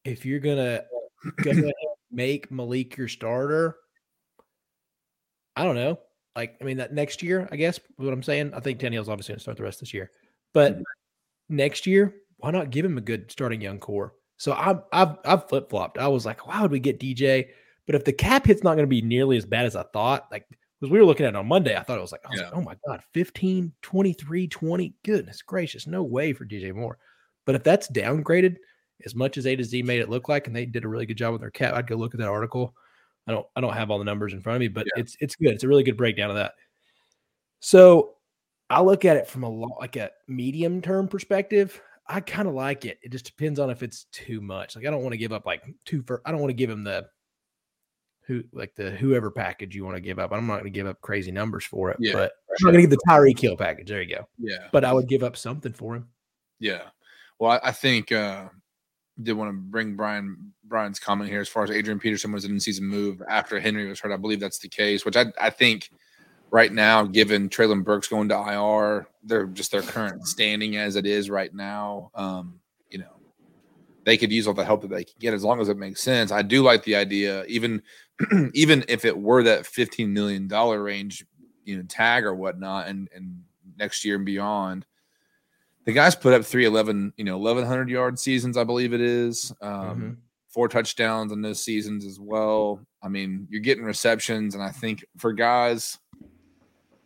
[0.04, 0.84] if you're gonna
[1.44, 1.74] go ahead and
[2.12, 3.78] make Malik your starter,
[5.56, 6.00] I don't know.
[6.36, 8.54] Like, I mean, that next year, I guess what I'm saying.
[8.56, 10.10] I think Tannehill's obviously gonna start the rest of this year,
[10.54, 10.82] but mm-hmm.
[11.56, 14.16] next year, why not give him a good starting young core?
[14.38, 16.00] So I've I've, I've flip flopped.
[16.00, 17.50] I was like, why would we get DJ?
[17.86, 20.28] But if the cap hit's not going to be nearly as bad as I thought,
[20.32, 20.46] like
[20.80, 22.40] because we were looking at it on Monday, I thought it was like, I was
[22.40, 22.46] Yeah.
[22.46, 24.94] like, oh my God, 15, 23, 20.
[25.04, 26.98] Goodness gracious, no way for DJ Moore.
[27.50, 28.58] But if that's downgraded
[29.04, 31.08] as much as A to Z made it look like, and they did a really
[31.08, 32.76] good job with their cap, I'd go look at that article.
[33.26, 35.02] I don't I don't have all the numbers in front of me, but Yeah.
[35.02, 35.50] it's it's good.
[35.56, 36.54] It's a really good breakdown of that.
[37.60, 38.18] So
[38.70, 41.82] I look at it from a lo- like a medium term perspective.
[42.06, 43.00] I kind of like it.
[43.02, 44.76] It just depends on if it's too much.
[44.76, 46.70] Like I don't want to give up like two for I don't want to give
[46.70, 47.08] him the
[48.28, 50.32] who like the whoever package you want to give up.
[50.32, 52.76] I'm not going to give up crazy numbers for it, Yeah, but I'm not going
[52.76, 53.88] to give the Tyree kill package.
[53.88, 54.28] There you go.
[54.38, 54.68] Yeah.
[54.72, 56.10] But I would give up something for him.
[56.60, 56.82] Yeah.
[57.40, 58.50] Well, I, I think uh
[59.22, 62.52] did want to bring Brian Brian's comment here as far as Adrian Peterson was an
[62.52, 64.12] in-season move after Henry was hurt.
[64.12, 65.90] I believe that's the case, which I I think
[66.52, 71.06] right now, given Treylon Burks going to IR, they're just their current standing as it
[71.06, 72.12] is right now.
[72.16, 72.60] Um,
[72.90, 73.20] you know,
[74.06, 76.02] they could use all the help that they can get as long as it makes
[76.02, 76.32] sense.
[76.32, 77.82] I do like the idea, even
[78.54, 81.26] even if it were that fifteen million dollar range,
[81.66, 83.42] you know, tag or whatnot, and and
[83.78, 84.86] next year and beyond
[85.90, 89.52] the guys put up 311 you know 1100 yard seasons i believe it is.
[89.62, 89.70] Um
[90.02, 90.18] Mhm.
[90.50, 92.80] four touchdowns in those seasons as well.
[93.02, 95.98] I mean you're getting receptions and i think for guys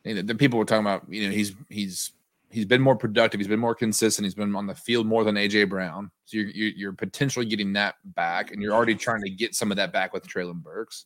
[0.05, 2.11] you know, the people were talking about you know he's he's
[2.49, 5.35] he's been more productive he's been more consistent he's been on the field more than
[5.35, 6.11] aj brown.
[6.25, 9.71] So you're you're, you're potentially getting that back and you're already trying to get some
[9.71, 11.05] of that back with Treylon burks.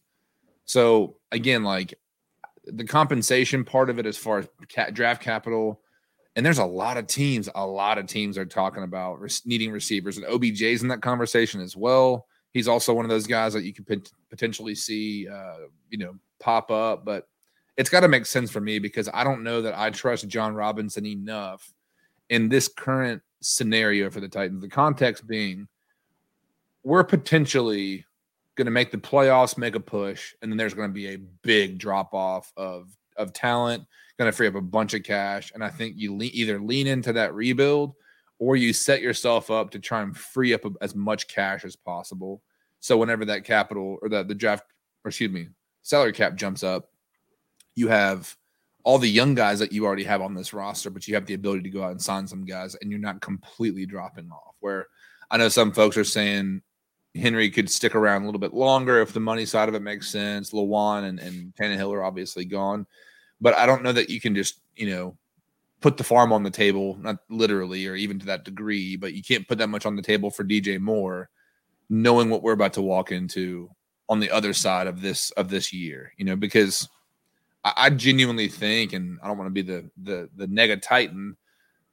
[0.66, 1.94] So again like
[2.66, 4.48] the compensation part of it as far as
[4.94, 5.80] draft capital
[6.38, 10.18] and there's a lot of teams, a lot of teams are talking about needing receivers,
[10.18, 12.28] and OBJ's in that conversation as well.
[12.54, 16.70] He's also one of those guys that you pot- potentially see, uh, you know, pop
[16.70, 17.04] up.
[17.04, 17.28] But
[17.76, 20.54] it's got to make sense for me because I don't know that I trust Jon
[20.54, 21.74] Robinson enough
[22.30, 24.62] in this current scenario for the Titans.
[24.62, 25.68] The context being,
[26.84, 28.06] we're potentially
[28.56, 31.20] going to make the playoffs, make a push, and then there's going to be a
[31.42, 33.84] big drop off of of talent
[34.18, 35.52] going to free up a bunch of cash.
[35.54, 37.94] And I think you le- either lean into that rebuild
[38.40, 42.42] or you set yourself up to try and free up as much cash as possible.
[42.80, 44.64] So whenever that capital or the, the draft,
[45.04, 45.48] or excuse me,
[45.84, 46.90] salary cap jumps up,
[47.76, 48.36] you have
[48.84, 51.34] all the young guys that you already have on this roster, but you have the
[51.34, 54.56] ability to go out and sign some guys and you're not completely dropping off.
[54.60, 54.88] Where
[55.30, 56.62] I know some folks are saying
[57.18, 60.10] Henry could stick around a little bit longer if the money side of it makes
[60.10, 60.52] sense.
[60.52, 62.86] Lewan and, and Tannehill are obviously gone
[63.42, 65.18] but I don't know that you can just, you know,
[65.82, 69.22] put the farm on the table, not literally or even to that degree, but you
[69.22, 71.30] can't put that much on the table for DJ Moore
[71.90, 73.70] knowing what we're about to walk into
[74.10, 76.12] on the other side of this of this year.
[76.18, 76.90] You know, because
[77.64, 81.38] I, I genuinely think, and I don't want to be the the the negative titan,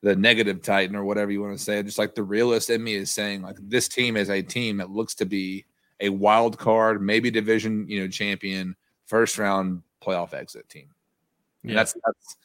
[0.05, 1.83] the negative titan or whatever you want to say.
[1.83, 4.91] Just like the realist in me is saying, like this team is a team that
[4.91, 5.65] looks to be
[5.99, 8.77] a wild card, maybe division, you know, champion,
[9.07, 10.91] first round playoff exit team.
[11.63, 11.77] Yeah.
[11.77, 12.37] that's that's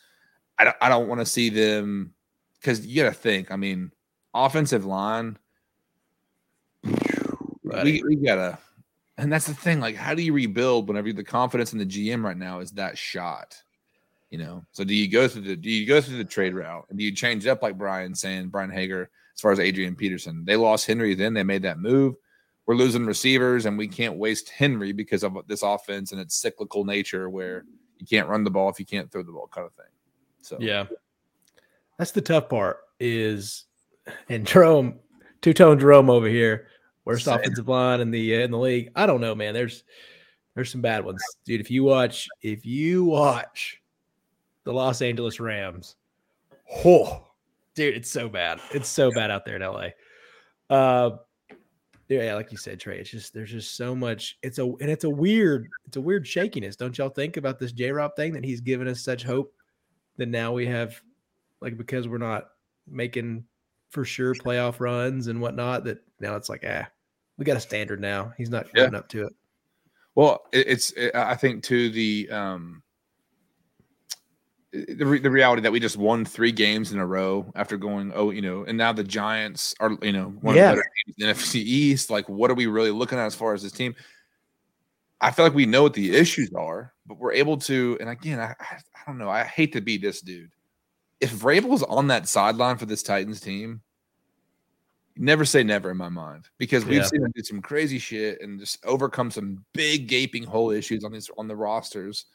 [0.57, 2.13] I don't I don't want to see them
[2.61, 3.51] because you got to think.
[3.51, 3.91] I mean,
[4.33, 5.37] offensive line.
[6.81, 8.57] We, we gotta,
[9.17, 9.81] and that's the thing.
[9.81, 12.97] Like, how do you rebuild whenever the confidence in the GM right now is that
[12.97, 13.61] shot?
[14.29, 16.85] You know, so do you go through the do you go through the trade route
[16.89, 20.45] and do you change up like Brian saying Brian Hager as far as Adrian Peterson?
[20.45, 22.15] They lost Henry, then they made that move.
[22.67, 26.85] We're losing receivers, and we can't waste Henry because of this offense and its cyclical
[26.85, 27.65] nature, where
[27.97, 29.91] you can't run the ball if you can't throw the ball, kind of thing.
[30.43, 30.85] So yeah,
[31.97, 32.81] that's the tough part.
[32.99, 33.65] Is
[34.29, 34.99] and Jerome,
[35.41, 36.67] two tone Jerome over here,
[37.05, 37.39] worst Same.
[37.39, 38.91] offensive line in the uh, in the league.
[38.95, 39.55] I don't know, man.
[39.55, 39.83] There's
[40.53, 41.61] there's some bad ones, dude.
[41.61, 43.81] If you watch, if you watch
[44.69, 45.95] the Los Angeles Rams,
[46.85, 47.25] oh,
[47.73, 48.59] dude, it's so bad.
[48.71, 49.87] It's so bad out there in LA.
[50.69, 51.17] Uh,
[52.07, 54.37] yeah, like you said, Trey, it's just there's just so much.
[54.43, 56.75] It's a and it's a weird, it's a weird shakiness.
[56.75, 59.51] Don't y'all think about this J Rob thing that he's given us such hope
[60.17, 61.01] that now we have
[61.61, 62.49] like because we're not
[62.87, 63.45] making
[63.89, 66.87] for sure playoff runs and whatnot, that now it's like, ah,
[67.39, 68.33] we got a standard now.
[68.37, 68.83] He's not yeah.
[68.83, 69.33] up to it.
[70.13, 72.83] Well, it's it, I think to the um
[74.71, 78.11] the, re- the reality that we just won three games in a row after going
[78.13, 80.71] oh you know and now the Giants are you know one yeah.
[80.71, 82.09] of the better teams in the NFC East.
[82.09, 83.95] Like what are we really looking at as far as this team?
[85.21, 88.39] I feel like we know what the issues are but we're able to and again
[88.39, 89.29] I I, I don't know.
[89.29, 90.51] I hate to be this dude.
[91.19, 93.81] If Vrabel's on that sideline for this Titans team
[95.17, 97.03] never say never in my mind because we've yeah.
[97.03, 101.11] seen him do some crazy shit and just overcome some big gaping hole issues on
[101.11, 102.25] these on the rosters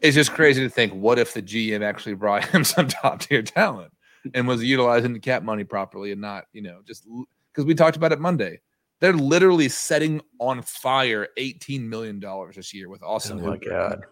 [0.00, 3.42] it's just crazy to think what if the GM actually brought him some top tier
[3.42, 3.92] talent
[4.34, 7.06] and was utilizing the cap money properly and not, you know, just
[7.52, 8.60] because we talked about it Monday.
[9.00, 12.20] They're literally setting on fire $18 million
[12.54, 13.40] this year with Austin.
[13.42, 14.04] Oh my God.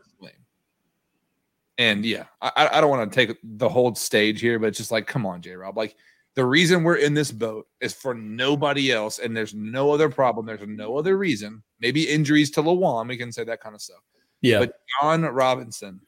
[1.79, 4.91] And yeah, I, I don't want to take the whole stage here, but it's just
[4.91, 5.77] like, come on, J Rob.
[5.77, 5.95] Like
[6.35, 10.45] the reason we're in this boat is for nobody else, and there's no other problem.
[10.45, 11.63] There's no other reason.
[11.81, 14.01] Maybe injuries to Lewan, we can say that kind of stuff.
[14.41, 14.61] Yeah.
[14.61, 16.01] But Jon Robinson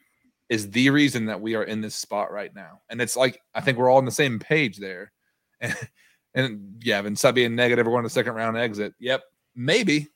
[0.49, 2.81] is the reason that we are in this spot right now.
[2.89, 5.13] And it's like I think we're all on the same page there.
[5.63, 5.77] And,
[6.33, 8.95] and yeah, instead being negative, we're going to second round exit.
[9.01, 9.23] Yep,
[9.57, 10.07] maybe.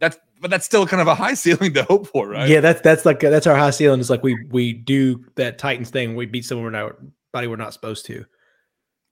[0.00, 2.48] That's but that's still kind of a high ceiling to hope for, right?
[2.48, 4.00] Yeah, that's that's like that's our high ceiling.
[4.00, 6.16] It's like we we do that Titans thing.
[6.16, 6.96] We beat someone we're not
[7.32, 8.24] body we're not supposed to.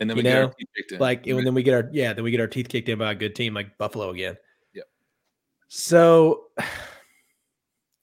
[0.01, 0.47] And then we you get know?
[0.47, 0.99] our teeth kicked in.
[0.99, 3.13] Like and then we get our yeah, then we get our teeth kicked in by
[3.13, 4.37] a good team like Buffalo again.
[4.75, 4.87] Yep.
[5.69, 6.45] So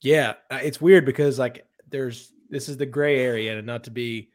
[0.00, 3.90] yeah, uh, it's weird because like there's this is the gray area, and not to
[3.90, 4.30] be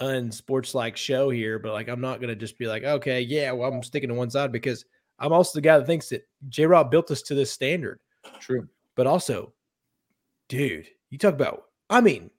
[0.00, 3.72] unsports like show here, but like I'm not gonna just be like, okay, yeah, well,
[3.72, 4.84] I'm sticking to one side because
[5.18, 8.00] I'm also the guy that thinks that J Rob built us to this standard.
[8.40, 8.68] True.
[8.96, 9.52] But also,
[10.48, 12.30] dude, you talk about, I mean,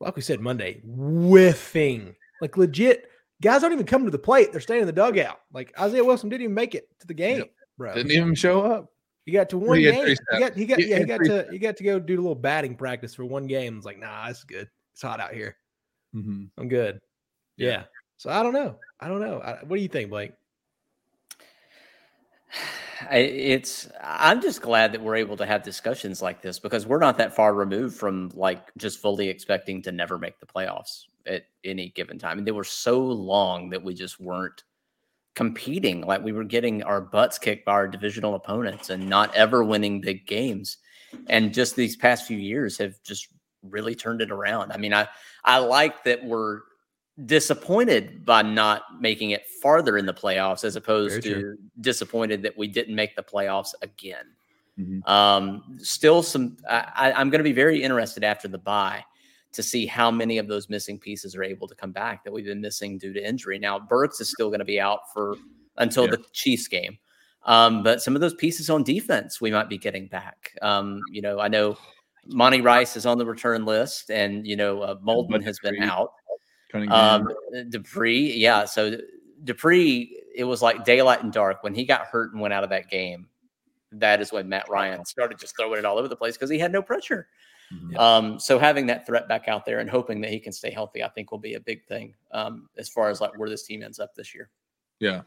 [0.00, 2.14] like we said Monday, whiffing.
[2.40, 3.08] Like legit,
[3.42, 4.52] guys don't even come to the plate.
[4.52, 5.40] They're staying in the dugout.
[5.52, 7.50] Like Isaiah Wilson didn't even make it to the game, yep.
[7.76, 7.94] bro.
[7.94, 8.92] Didn't even show up.
[9.28, 10.06] He got to one game.
[10.06, 12.34] He got he got yeah he got to he got to go do a little
[12.34, 13.76] batting practice for one game.
[13.76, 14.70] It's like nah, it's good.
[14.94, 15.54] It's hot out here.
[16.16, 16.44] Mm-hmm.
[16.56, 16.98] I'm good.
[17.58, 17.68] Yeah.
[17.68, 17.82] yeah.
[18.16, 18.76] So I don't know.
[18.98, 19.42] I don't know.
[19.42, 20.32] I, what do you think, Blake?
[23.12, 23.88] It's.
[24.02, 27.36] I'm just glad that we're able to have discussions like this because we're not that
[27.36, 32.18] far removed from like just fully expecting to never make the playoffs at any given
[32.18, 32.38] time.
[32.38, 34.64] And they were so long that we just weren't
[35.34, 39.62] competing like we were getting our butts kicked by our divisional opponents and not ever
[39.62, 40.78] winning big games.
[41.28, 43.28] And just these past few years have just
[43.62, 44.72] really turned it around.
[44.72, 45.06] I mean i
[45.44, 46.60] i like that we're
[47.26, 52.68] disappointed by not making it farther in the playoffs as opposed to disappointed that we
[52.68, 54.26] didn't make the playoffs again.
[54.78, 55.10] Mm-hmm.
[55.10, 59.04] um still some I, i'm going to be very interested after the bye
[59.52, 62.44] to see how many of those missing pieces are able to come back that we've
[62.44, 63.58] been missing due to injury.
[63.58, 65.36] Now, Burks is still going to be out for
[65.78, 66.12] until yeah.
[66.12, 66.98] the Chiefs game.
[67.44, 70.52] Um, but some of those pieces on defense we might be getting back.
[70.60, 71.78] Um, you know, I know
[72.26, 76.12] Monty Rice is on the return list, and you know uh, Molden has been out.
[76.74, 77.28] Um,
[77.70, 78.66] Dupree, yeah.
[78.66, 78.98] So
[79.44, 82.70] Dupree, it was like daylight and dark when he got hurt and went out of
[82.70, 83.28] that game.
[83.92, 86.58] That is when Matt Ryan started just throwing it all over the place because he
[86.58, 87.28] had no pressure.
[87.72, 87.96] Mm-hmm.
[87.98, 91.02] Um, so having that threat back out there and hoping that he can stay healthy,
[91.02, 93.82] I think will be a big thing um, as far as like where this team
[93.82, 94.50] ends up this year.
[95.00, 95.22] Yeah.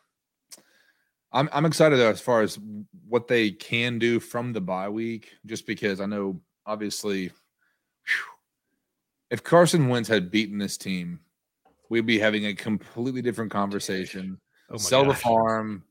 [1.34, 2.60] I'm I'm excited though as far as
[3.08, 8.34] what they can do from the bye week, just because I know obviously whew,
[9.30, 11.20] if Carson Wentz had beaten this team,
[11.90, 14.40] we'd be having a completely different conversation.
[14.70, 15.84] Oh my Sell the farm.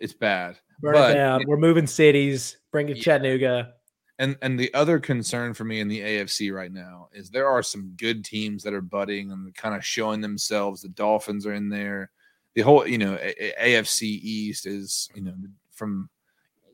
[0.00, 0.58] It's bad.
[0.80, 1.44] Burn but- it down.
[1.46, 2.58] We're moving cities.
[2.72, 3.04] Bring it to Yeah.
[3.04, 3.74] Chattanooga.
[4.18, 7.62] And and the other concern for me in the AFC right now is there are
[7.62, 10.82] some good teams that are budding and kind of showing themselves.
[10.82, 12.10] The Dolphins are in there.
[12.54, 15.34] The whole, you know, A- AFC East is, you know,
[15.72, 16.10] from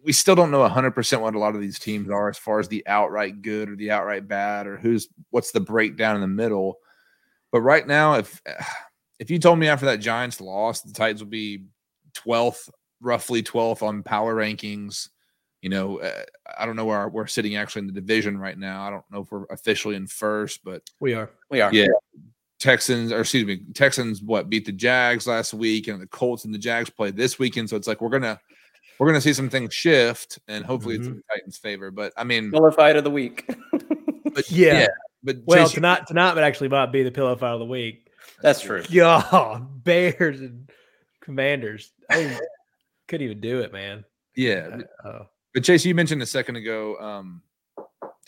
[0.02, 2.68] we still don't know 100% what a lot of these teams are as far as
[2.68, 6.78] the outright good or the outright bad or who's what's the breakdown in the middle.
[7.52, 8.40] But right now if
[9.18, 11.64] if you told me after that Giants loss the Titans would be
[12.14, 12.68] 12th,
[13.00, 15.08] roughly 12th on power rankings,
[15.62, 16.22] you know, uh,
[16.58, 18.82] I don't know where we're sitting actually in the division right now.
[18.86, 21.30] I don't know if we're officially in first, but We are.
[21.50, 21.72] We are.
[21.72, 21.86] Yeah.
[22.58, 26.52] Texans, or excuse me, Texans what beat the Jags last week, and the Colts and
[26.52, 27.70] the Jags play this weekend.
[27.70, 28.40] So it's like we're gonna
[28.98, 31.92] we're gonna see some things shift, and hopefully it's in the Titans' favor.
[31.92, 33.48] But I mean, Pillow fight of the week.
[34.34, 34.88] but Yeah.
[35.22, 37.64] but Well, Chase, you- tonight tonight would actually might be the pillow fight of the
[37.64, 38.10] week.
[38.42, 38.82] That's true.
[38.90, 40.68] Yeah, Bears and
[41.20, 41.92] Commanders.
[42.10, 42.38] Oh,
[43.06, 44.04] couldn't even do it, man.
[44.34, 44.78] yeah.
[45.04, 45.20] Uh,
[45.58, 46.96] But Chase, you mentioned a second ago.
[47.00, 47.42] Um,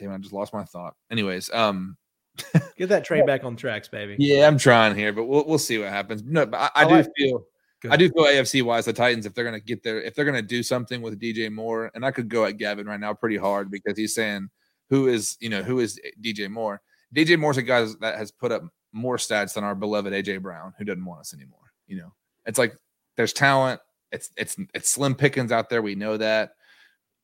[0.01, 0.97] damn, I just lost my thought.
[1.13, 1.97] Anyways, um,
[2.77, 4.17] get that train back on tracks, baby.
[4.19, 6.25] yeah, I'm trying here, but we'll we'll see what happens.
[6.25, 7.45] No, but I, I I do feel
[7.89, 10.43] I do feel AFC wise, the Titans, if they're gonna get there, if they're gonna
[10.43, 13.71] do something with DJ Moore, and I could go at Gavin right now pretty hard
[13.71, 14.51] because he's saying
[14.89, 16.83] who is, you know, who is DJ Moore?
[17.15, 20.75] DJ Moore's a guy that has put up more stats than our beloved AJ Brown,
[20.79, 21.73] who doesn't want us anymore.
[21.87, 22.13] You know,
[22.45, 22.75] it's like
[23.17, 23.81] there's talent.
[24.11, 25.81] It's it's it's slim pickings out there.
[25.81, 26.55] We know that.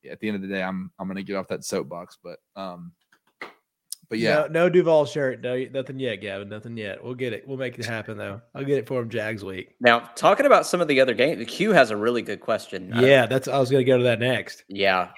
[0.09, 2.91] At the end of the day, I'm I'm gonna get off that soapbox, but um,
[4.09, 5.41] but yeah, No, no Duval shirt.
[5.41, 6.47] No, nothing yet, Gavin.
[6.47, 7.03] Nothing yet.
[7.03, 7.45] We'll get it.
[7.45, 8.41] We'll make it happen though.
[8.55, 9.75] I'll get it for him Jags week.
[9.81, 12.93] Now, talking about some of the other games, The Q has a really good question.
[12.93, 14.63] Uh, Yeah, that's I was gonna go to that next.
[14.69, 15.09] yeah.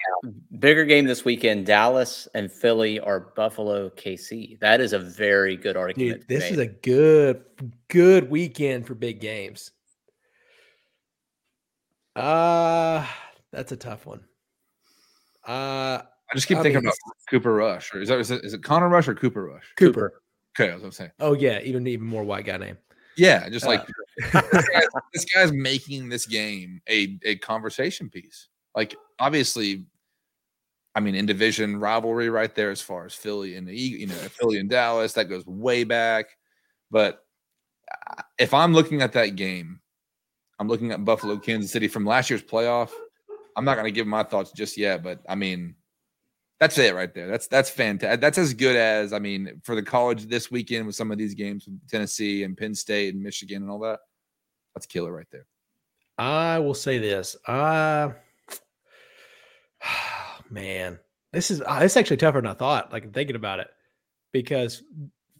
[0.58, 1.66] Bigger game this weekend.
[1.66, 4.58] Dallas and Philly or Buffalo KC.
[4.60, 6.20] That is a very good argument.
[6.20, 7.44] Dude, this is a good,
[7.88, 9.70] good weekend for big games.
[12.16, 13.06] Uh
[13.52, 14.24] that's a tough one.
[15.50, 16.96] Uh I just keep I thinking mean, about
[17.28, 19.72] Cooper Rush, or is that is it, is it Connor Rush or Cooper Rush?
[19.76, 20.22] Cooper.
[20.56, 21.10] Okay, I was gonna say.
[21.18, 22.78] Oh yeah, even even more white guy name.
[23.16, 23.80] Yeah, just like
[24.32, 28.48] Uh, this, guy's, this guy's making this game a a conversation piece.
[28.76, 29.86] Like obviously,
[30.94, 34.14] I mean, in division rivalry right there as far as Philly and the you know
[34.14, 36.26] Philly and Dallas that goes way back.
[36.92, 37.24] But
[37.90, 39.80] uh, if I'm looking at that game,
[40.60, 42.90] I'm looking at Buffalo, Kansas City from last year's playoff.
[43.60, 45.74] I'm not going to give my thoughts just yet, but I mean,
[46.58, 47.28] that's it right there.
[47.28, 48.22] That's that's fantastic.
[48.22, 51.34] That's as good as I mean for the college this weekend with some of these
[51.34, 54.00] games, with Tennessee and Penn State and Michigan and all that.
[54.74, 55.44] That's killer right there.
[56.16, 57.36] I will say this.
[57.46, 58.12] Uh
[60.50, 60.98] man,
[61.34, 62.90] this is uh, it's actually tougher than I thought.
[62.94, 63.68] Like thinking about it,
[64.32, 64.82] because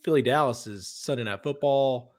[0.05, 2.13] Philly Dallas is Sunday night football.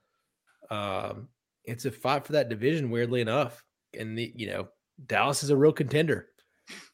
[0.71, 1.27] Um,
[1.63, 2.89] it's a fight for that division.
[2.89, 3.63] Weirdly enough,
[3.97, 4.67] and the you know
[5.07, 6.27] Dallas is a real contender,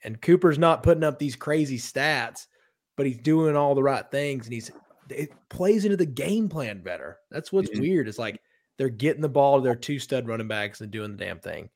[0.04, 2.48] and Cooper's not putting up these crazy stats,
[2.96, 4.72] but he's doing all the right things, and he's
[5.10, 7.18] it plays into the game plan better.
[7.32, 7.80] That's what's Mhm.
[7.80, 8.08] weird.
[8.10, 8.42] It's like
[8.76, 11.70] they're getting the ball to their two stud running backs and doing the damn thing.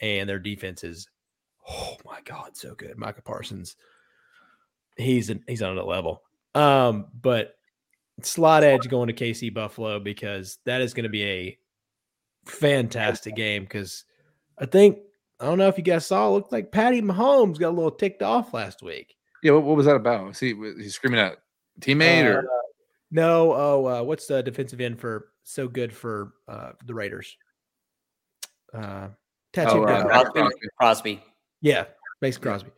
[0.00, 1.08] And their defense is,
[1.68, 2.98] oh my God, so good.
[2.98, 3.76] Micah Parsons,
[4.96, 6.22] he's an, he's on another level.
[6.56, 7.56] Um, but
[8.22, 11.58] slot edge going to KC Buffalo because that is going to be a
[12.46, 13.62] fantastic game.
[13.62, 14.04] Because
[14.58, 14.98] I think
[15.40, 17.90] I don't know if you guys saw, it looked like Patty Mahomes got a little
[17.90, 19.14] ticked off last week.
[19.42, 20.34] Yeah, what, what was that about?
[20.36, 21.36] See, he's screaming at
[21.80, 22.42] teammate or Uh,
[23.10, 27.36] no, oh, uh, what's the defensive end for so good for uh, the Raiders?
[28.74, 29.08] Uh,
[29.52, 30.08] tattoo Oh, uh, guy.
[30.08, 30.32] Maxx Crosby.
[30.32, 30.70] Crosby.
[30.78, 31.22] Crosby.
[31.60, 31.84] Yeah,
[32.20, 32.70] Mason Crosby.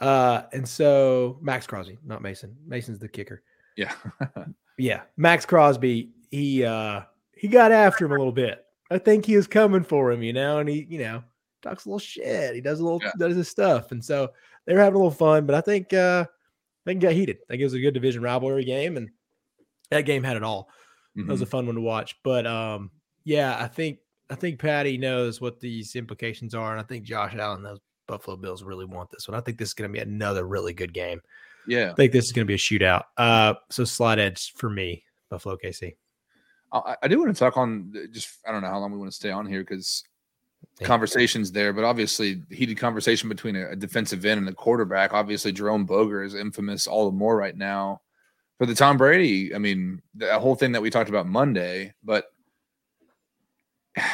[0.00, 2.56] Uh, and so Maxx Crosby, not Mason.
[2.66, 3.42] Mason's the kicker.
[3.76, 3.92] yeah,
[4.78, 6.10] Yeah, Maxx Crosby.
[6.30, 7.02] He uh
[7.36, 8.64] he got after him a little bit.
[8.90, 11.22] I think he was coming for him, you know, and he, you know,
[11.62, 12.54] talks a little shit.
[12.54, 13.10] He does a little Yeah.
[13.18, 14.30] does his stuff, and so
[14.66, 15.46] they were having a little fun.
[15.46, 17.38] But I think uh I think got heated.
[17.42, 19.10] I think it was a good division rivalry game, and
[19.90, 20.68] that game had it all.
[21.16, 22.16] That was a fun one to watch.
[22.22, 22.90] But um,
[23.24, 23.98] yeah, I think
[24.30, 28.36] I think Patty knows what these implications are, and I think Josh Allen knows Buffalo
[28.36, 29.36] Bills really want this one.
[29.36, 31.20] I think this is going to be another really good game.
[31.66, 31.90] yeah.
[31.90, 33.02] I think this is going to be a shootout.
[33.16, 35.94] Uh, so slide edge for me, Buffalo KC.
[36.72, 39.10] I, I do want to talk on just I don't know how long we want
[39.10, 40.02] to stay on here because
[40.80, 40.86] Yeah.
[40.86, 45.12] conversations there, but obviously heated conversation between a, a defensive end and a quarterback.
[45.12, 48.00] Obviously, Jerome Boger is infamous all the more right now
[48.58, 49.54] for the Tom Brady.
[49.54, 52.26] I mean, the whole thing that we talked about Monday, but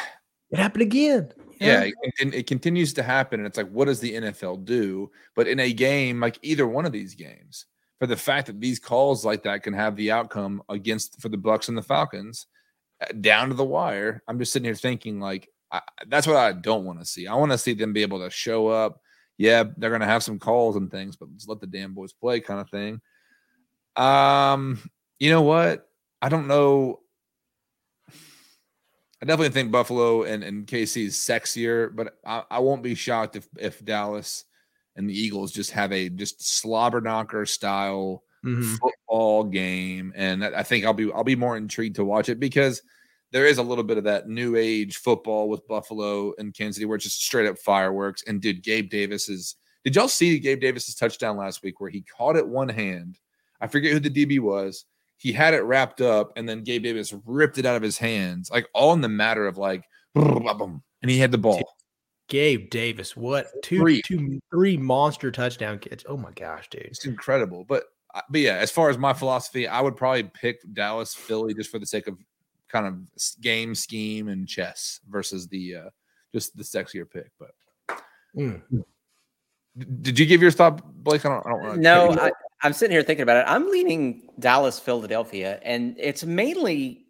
[0.49, 1.31] It happened again.
[1.59, 5.11] Yeah, it, it, it continues to happen, and it's like, what does the NFL do?
[5.35, 7.65] But in a game, like either one of these games,
[7.99, 11.37] for the fact that these calls like that can have the outcome against for the
[11.37, 12.45] Bucs and the Falcons
[13.01, 16.53] uh, down to the wire, I'm just sitting here thinking like, I, that's what I
[16.53, 17.27] don't want to see.
[17.27, 19.01] I want to see them be able to show up.
[19.37, 22.13] Yeah, they're going to have some calls and things, but just let the damn boys
[22.13, 23.01] play, kind of thing.
[23.95, 24.79] Um,
[25.19, 25.87] you know what?
[26.21, 27.01] I don't know.
[29.21, 33.35] I definitely think Buffalo and, and KC is sexier, but I, I won't be shocked
[33.35, 34.45] if if Dallas
[34.95, 38.75] and the Eagles just have a just slobber knocker style mm-hmm.
[38.75, 42.81] football game, and I think I'll be I'll be more intrigued to watch it because
[43.31, 46.85] there is a little bit of that new age football with Buffalo and Kansas City
[46.85, 48.23] where it's just straight up fireworks.
[48.23, 49.55] And dude, Gabe Davis's.
[49.83, 53.19] Did y'all see Gabe Davis's touchdown last week where he caught it one hand?
[53.61, 54.85] I forget who the DB was
[55.17, 58.49] he had it wrapped up, and then Gabe Davis ripped it out of his hands,
[58.51, 59.83] like all in the matter of like,
[60.15, 61.61] and he had the ball.
[62.29, 64.01] Gabe Davis, what two, three.
[64.03, 66.03] two, three monster touchdown kits?
[66.07, 67.65] Oh my gosh, dude, it's incredible.
[67.67, 71.53] But uh, but yeah, as far as my philosophy, I would probably pick Dallas, Philly,
[71.53, 72.17] just for the sake of
[72.69, 75.89] kind of game scheme and chess versus the uh
[76.33, 77.31] just the sexier pick.
[77.39, 77.51] But
[78.35, 78.61] mm.
[80.01, 81.25] did you give your thought, Blake?
[81.25, 81.45] I don't.
[81.45, 82.09] I don't know.
[82.09, 83.45] no, I, I'm sitting here thinking about it.
[83.47, 87.05] I'm leaning Dallas, Philadelphia, and it's mainly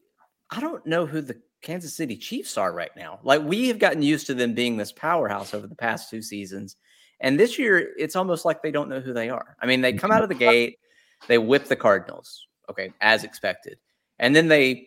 [0.49, 3.19] I don't know who the Kansas City Chiefs are right now.
[3.23, 6.75] Like we have gotten used to them being this powerhouse over the past two seasons.
[7.19, 9.57] And this year it's almost like they don't know who they are.
[9.61, 10.77] I mean, they come out of the gate,
[11.27, 13.79] they whip the Cardinals, okay, as expected.
[14.19, 14.86] And then they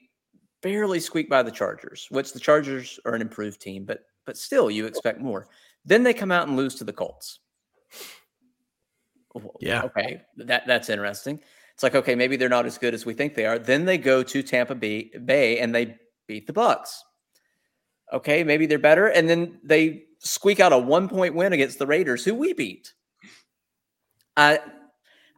[0.62, 4.70] barely squeak by the Chargers, which the Chargers are an improved team, but but still
[4.70, 5.48] you expect more.
[5.84, 7.40] Then they come out and lose to the Colts.
[9.60, 9.82] Yeah.
[9.82, 10.22] Okay.
[10.36, 11.40] That that's interesting.
[11.74, 13.58] It's like okay, maybe they're not as good as we think they are.
[13.58, 15.96] Then they go to Tampa Bay, Bay and they
[16.26, 16.98] beat the Bucs.
[18.12, 21.86] Okay, maybe they're better, and then they squeak out a one point win against the
[21.86, 22.92] Raiders, who we beat.
[24.36, 24.58] I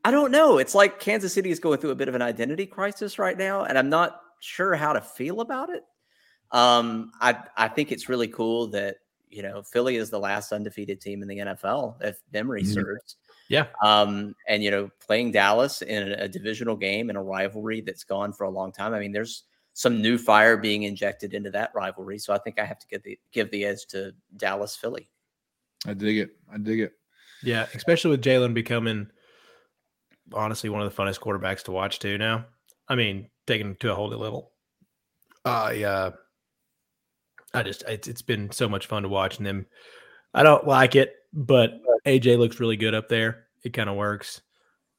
[0.04, 0.58] I don't know.
[0.58, 3.64] It's like Kansas City is going through a bit of an identity crisis right now,
[3.64, 5.84] and I'm not sure how to feel about it.
[6.51, 8.97] Um, I I think it's really cool that
[9.30, 12.72] you know Philly is the last undefeated team in the NFL, if memory mm-hmm.
[12.72, 13.16] serves.
[13.49, 13.66] Yeah.
[13.82, 18.05] Um, and you know, playing Dallas in a, a, divisional game in a rivalry that's
[18.05, 18.95] gone for a long time.
[18.95, 22.18] I mean, there's some new fire being injected into that rivalry.
[22.18, 25.09] So I think I have to give the give the edge to Dallas Philly.
[25.86, 26.30] I dig it.
[26.53, 26.93] I dig it.
[27.43, 29.09] Yeah, especially with Jalen becoming
[30.32, 32.47] honestly one of the funnest quarterbacks to watch too now.
[32.88, 34.53] I mean, taking to a whole new level.
[35.45, 36.11] I uh
[37.55, 39.66] I just it's, it's been so much fun to watch them.
[40.34, 41.72] I don't like it, but
[42.07, 43.47] AJ looks really good up there.
[43.64, 44.40] It kind of works.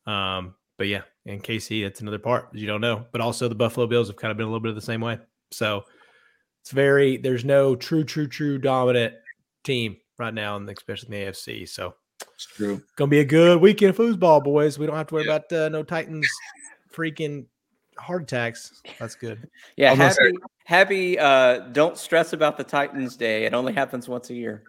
[0.06, 3.06] Um, but yeah, and KC, that's another part you don't know.
[3.12, 5.02] But also the Buffalo Bills have kind of been a little bit of the same
[5.02, 5.20] way.
[5.52, 5.84] So
[6.62, 9.16] it's very there's no true, true, true dominant
[9.64, 11.68] team right now, and especially in the AFC.
[11.68, 11.96] So
[12.36, 12.82] it's true.
[12.96, 14.78] Gonna be a good weekend of foosball, boys.
[14.78, 15.36] We don't have to worry yeah.
[15.36, 16.28] about uh, no Titans
[16.94, 17.46] freaking
[17.98, 18.82] heart attacks.
[19.00, 19.50] That's good.
[19.76, 20.34] Yeah, happy,
[20.66, 21.20] happy.
[21.20, 23.46] Uh, don't stress about the Titans Day.
[23.46, 24.64] It only happens once a year.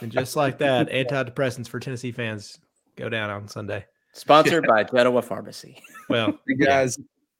[0.00, 2.58] And just like that, antidepressants for Tennessee fans
[2.96, 3.84] go down on Sunday.
[4.12, 5.80] Sponsored by Genoa Pharmacy.
[6.08, 6.98] Well, you guys,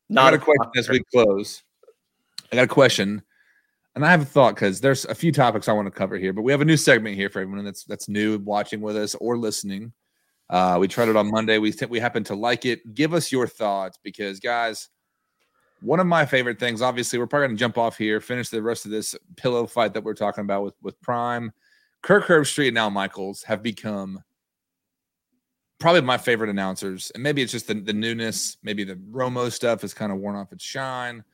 [0.08, 1.62] not a question as we close.
[2.50, 3.22] I got a question,
[3.94, 6.32] and I have a thought because there's a few topics I want to cover here,
[6.32, 9.14] but we have a new segment here for everyone that's that's new watching with us
[9.16, 9.92] or listening.
[10.50, 11.58] Uh, we tried it on Monday.
[11.58, 12.94] We we happen to like it.
[12.94, 14.88] Give us your thoughts because, guys,
[15.82, 16.82] one of my favorite things.
[16.82, 19.94] Obviously, we're probably going to jump off here, finish the rest of this pillow fight
[19.94, 21.52] that we're talking about with with Prime.
[22.02, 24.22] Kirk Herbstreit and Al Michaels have become
[25.78, 27.10] probably my favorite announcers.
[27.14, 28.56] And maybe it's just the, the newness.
[28.62, 31.24] Maybe the Romo stuff has kind of worn off its shine.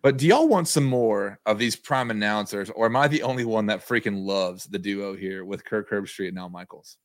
[0.00, 3.44] But do y'all want some more of these prime announcers, or am I the only
[3.44, 6.98] one that freaking loves the duo here with Kirk Herbstreit and Al Michaels?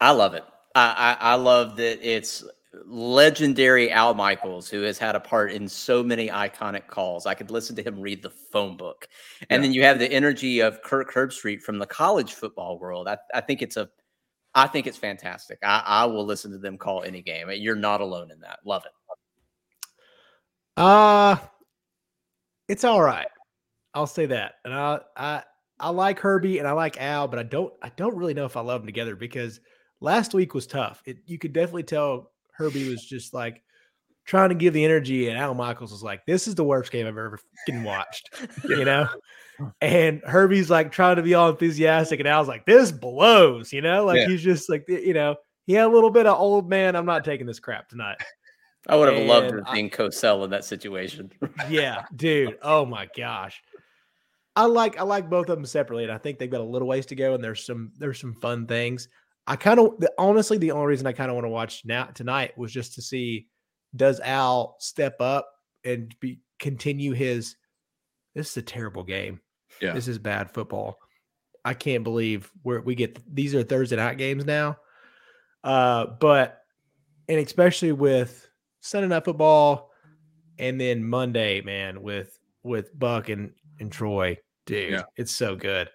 [0.00, 0.44] I love it.
[0.74, 2.44] I, I, I love that it's
[2.84, 7.26] legendary Al Michaels, who has had a part in so many iconic calls.
[7.26, 9.08] I could listen to him read the phone book.
[9.50, 9.66] And yeah.
[9.66, 13.08] then you have the energy of Kirk Herbstreit from the college football world.
[13.08, 13.88] I, I think it's a
[14.54, 15.58] I think it's fantastic.
[15.62, 17.50] I, I will listen to them call any game.
[17.52, 18.60] You're not alone in that.
[18.64, 18.92] Love it.
[20.76, 21.36] Uh
[22.68, 23.28] it's all right.
[23.94, 24.54] I'll say that.
[24.64, 25.42] And I I
[25.78, 28.56] I like Herbie and I like Al, but I don't I don't really know if
[28.56, 29.60] I love them together because
[30.00, 31.02] last week was tough.
[31.06, 33.62] It, you could definitely tell Herbie was just like
[34.24, 37.06] trying to give the energy, and Al Michaels was like, "This is the worst game
[37.06, 38.30] I've ever fucking watched,"
[38.64, 39.08] you know.
[39.80, 44.04] And Herbie's like trying to be all enthusiastic, and Al's like, "This blows," you know.
[44.04, 44.28] Like yeah.
[44.28, 45.36] he's just like, you know,
[45.66, 46.96] he had a little bit of old man.
[46.96, 48.18] I'm not taking this crap tonight.
[48.88, 51.32] I would have and loved being Cosell in that situation.
[51.68, 52.58] yeah, dude.
[52.62, 53.60] Oh my gosh.
[54.54, 56.88] I like I like both of them separately, and I think they've got a little
[56.88, 57.34] ways to go.
[57.34, 59.08] And there's some there's some fun things.
[59.46, 62.56] I kind of honestly the only reason I kind of want to watch now tonight
[62.58, 63.46] was just to see
[63.94, 65.48] does Al step up
[65.84, 67.56] and be continue his.
[68.34, 69.40] This is a terrible game.
[69.80, 69.92] Yeah.
[69.92, 70.98] this is bad football.
[71.64, 74.76] I can't believe where we get these are Thursday night games now.
[75.64, 76.60] Uh, but
[77.28, 78.48] and especially with
[78.80, 79.90] Sunday night football,
[80.58, 85.02] and then Monday, man, with with Buck and and Troy, dude, Yeah.
[85.16, 85.88] it's so good.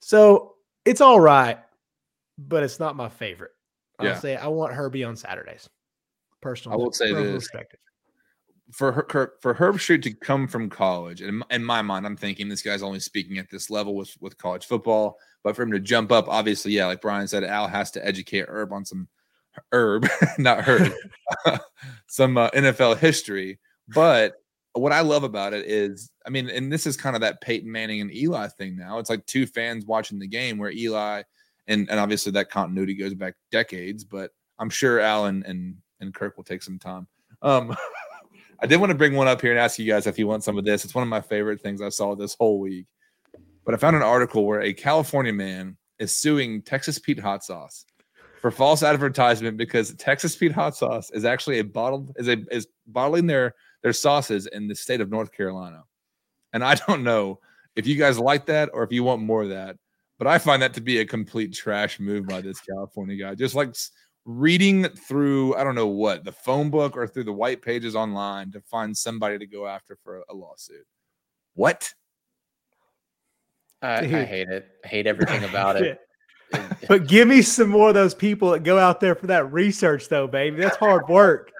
[0.00, 0.54] So
[0.84, 1.58] it's all right,
[2.38, 3.52] but it's not my favorite.
[3.98, 4.18] I'll Yeah.
[4.18, 5.68] say I want Herbie on Saturdays.
[6.42, 7.44] Personally, I will say this.
[7.48, 7.80] perspective.
[8.72, 12.48] for her, Her- for Herbstreit to come from college, and in my mind, I'm thinking
[12.48, 15.18] this guy's only speaking at this level with with college football.
[15.44, 18.46] But for him to jump up, obviously, yeah, like Brian said, Al has to educate
[18.48, 19.06] Herb on some
[19.72, 20.06] Herb,
[20.38, 20.92] not Herb,
[22.08, 23.58] some uh, NFL history.
[23.88, 24.34] But
[24.72, 27.70] what I love about it is, I mean, and this is kind of that Peyton
[27.70, 28.98] Manning and Eli thing now.
[28.98, 31.22] It's like two fans watching the game where Eli,
[31.68, 34.04] and and obviously that continuity goes back decades.
[34.04, 37.06] But I'm sure Al and and, and Kirk will take some time.
[37.42, 37.76] Um,
[38.60, 40.44] I did want to bring one up here and ask you guys if you want
[40.44, 40.84] some of this.
[40.84, 42.86] It's one of my favorite things I saw this whole week.
[43.64, 47.84] But I found an article where a California man is suing Texas Pete Hot Sauce
[48.40, 52.68] for false advertisement because Texas Pete Hot Sauce is actually a bottled is a is
[52.86, 55.82] bottling their their sauces in the state of North Carolina.
[56.52, 57.40] And I don't know
[57.74, 59.76] if you guys like that or if you want more of that,
[60.18, 63.34] but I find that to be a complete trash move by this California guy.
[63.34, 63.74] Just like
[64.24, 68.50] reading through I don't know what the phone book or through the white pages online
[68.52, 70.86] to find somebody to go after for a, a lawsuit.
[71.54, 71.92] What?
[73.82, 74.66] I, I hate it.
[74.84, 75.82] I hate everything about it.
[75.84, 76.00] It-
[76.88, 80.08] But give me some more of those people that go out there for that research,
[80.08, 80.60] though, baby.
[80.60, 81.50] That's hard work.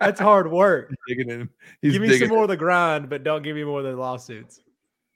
[0.00, 0.94] That's hard work.
[1.06, 1.48] Digging in.
[1.82, 3.84] He's give me digging some more of the grind, but don't give me more of
[3.84, 4.60] the lawsuits.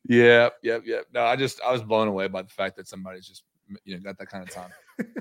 [0.07, 1.07] Yep, yep, yep.
[1.12, 3.44] No, I just I was blown away by the fact that somebody's just
[3.84, 4.70] you know got that kind of time.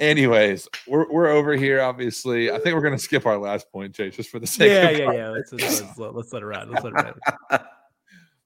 [0.02, 1.82] Anyways, we're we're over here.
[1.82, 4.72] Obviously, I think we're gonna skip our last point, Chase, just for the sake.
[4.72, 5.30] Yeah, of yeah, yeah.
[5.30, 6.68] Let's, let's, let's, let- let's let it ride.
[6.68, 7.16] Let's let it
[7.50, 7.62] ride.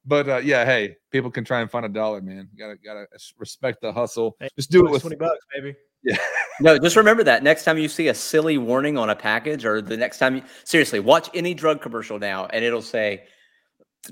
[0.07, 2.47] But uh, yeah, hey, people can try and find a dollar, man.
[2.53, 3.07] You gotta gotta
[3.37, 4.37] respect the hustle.
[4.39, 5.75] Hey, Just do it with twenty bucks, baby.
[6.01, 6.15] yeah.
[6.61, 9.81] no, just remember that next time you see a silly warning on a package, or
[9.81, 13.25] the next time you seriously watch any drug commercial now, and it'll say,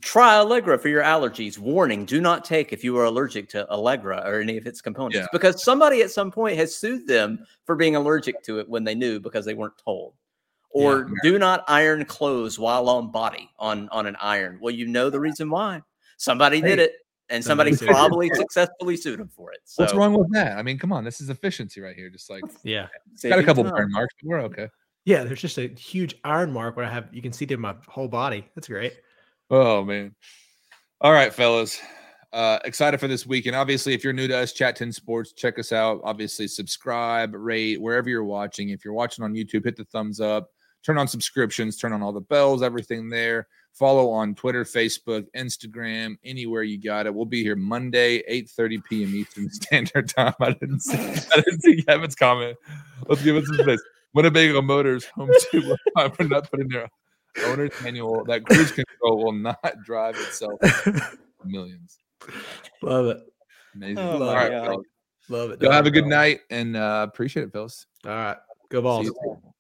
[0.01, 4.21] "Try Allegra for your allergies." Warning: Do not take if you are allergic to Allegra
[4.25, 5.27] or any of its components, Yeah.
[5.31, 8.95] because somebody at some point has sued them for being allergic to it when they
[8.95, 10.13] knew because they weren't told.
[10.71, 14.57] Or do not iron clothes while on body on on an iron.
[14.61, 15.81] Well, you know the reason why.
[16.17, 16.93] Somebody did it,
[17.29, 17.95] and somebody somebody sued them.
[17.95, 19.59] probably successfully sued them for it.
[19.63, 20.57] So, What's wrong with that?
[20.57, 22.09] I mean, come on, this is efficiency right here.
[22.09, 22.87] Just like Yeah,
[23.23, 23.73] got a couple time.
[23.73, 24.67] burn marks, but we're okay.
[25.05, 25.23] yeah.
[25.23, 28.09] There's just a huge iron mark where I have you can see through my whole
[28.09, 28.45] body.
[28.55, 28.95] That's great.
[29.49, 30.15] Oh man.
[31.01, 31.79] All right, fellas.
[32.33, 33.45] Uh, excited for this week.
[33.45, 36.01] And obviously, if you're new to us, Chat 10 Sports, check us out.
[36.03, 38.69] Obviously, subscribe, rate wherever you're watching.
[38.69, 40.49] If you're watching on YouTube, hit the thumbs up,
[40.84, 43.47] turn on subscriptions, turn on all the bells, everything there.
[43.72, 47.13] Follow on Twitter, Facebook, Instagram, anywhere you got it.
[47.13, 49.15] We'll be here Monday, 8:30 p.m.
[49.15, 50.34] Eastern Standard Time.
[50.39, 50.97] I didn't see
[51.35, 52.57] I didn't see Kevin's comment.
[53.07, 53.81] Let's give it some space.
[54.13, 55.76] Winnebago Motors home to
[56.15, 56.89] for not putting their
[57.44, 60.60] owner's manual that cruise control will not drive itself
[61.45, 61.98] millions.
[62.82, 63.20] Love it.
[63.76, 63.98] Amazing.
[63.99, 64.80] Oh All right, God.
[65.30, 65.60] Love it.
[65.60, 67.88] Go have a good night and uh, appreciate it, fellas.
[68.06, 68.38] All right.
[68.70, 69.06] Go See balls.
[69.06, 69.53] you soon.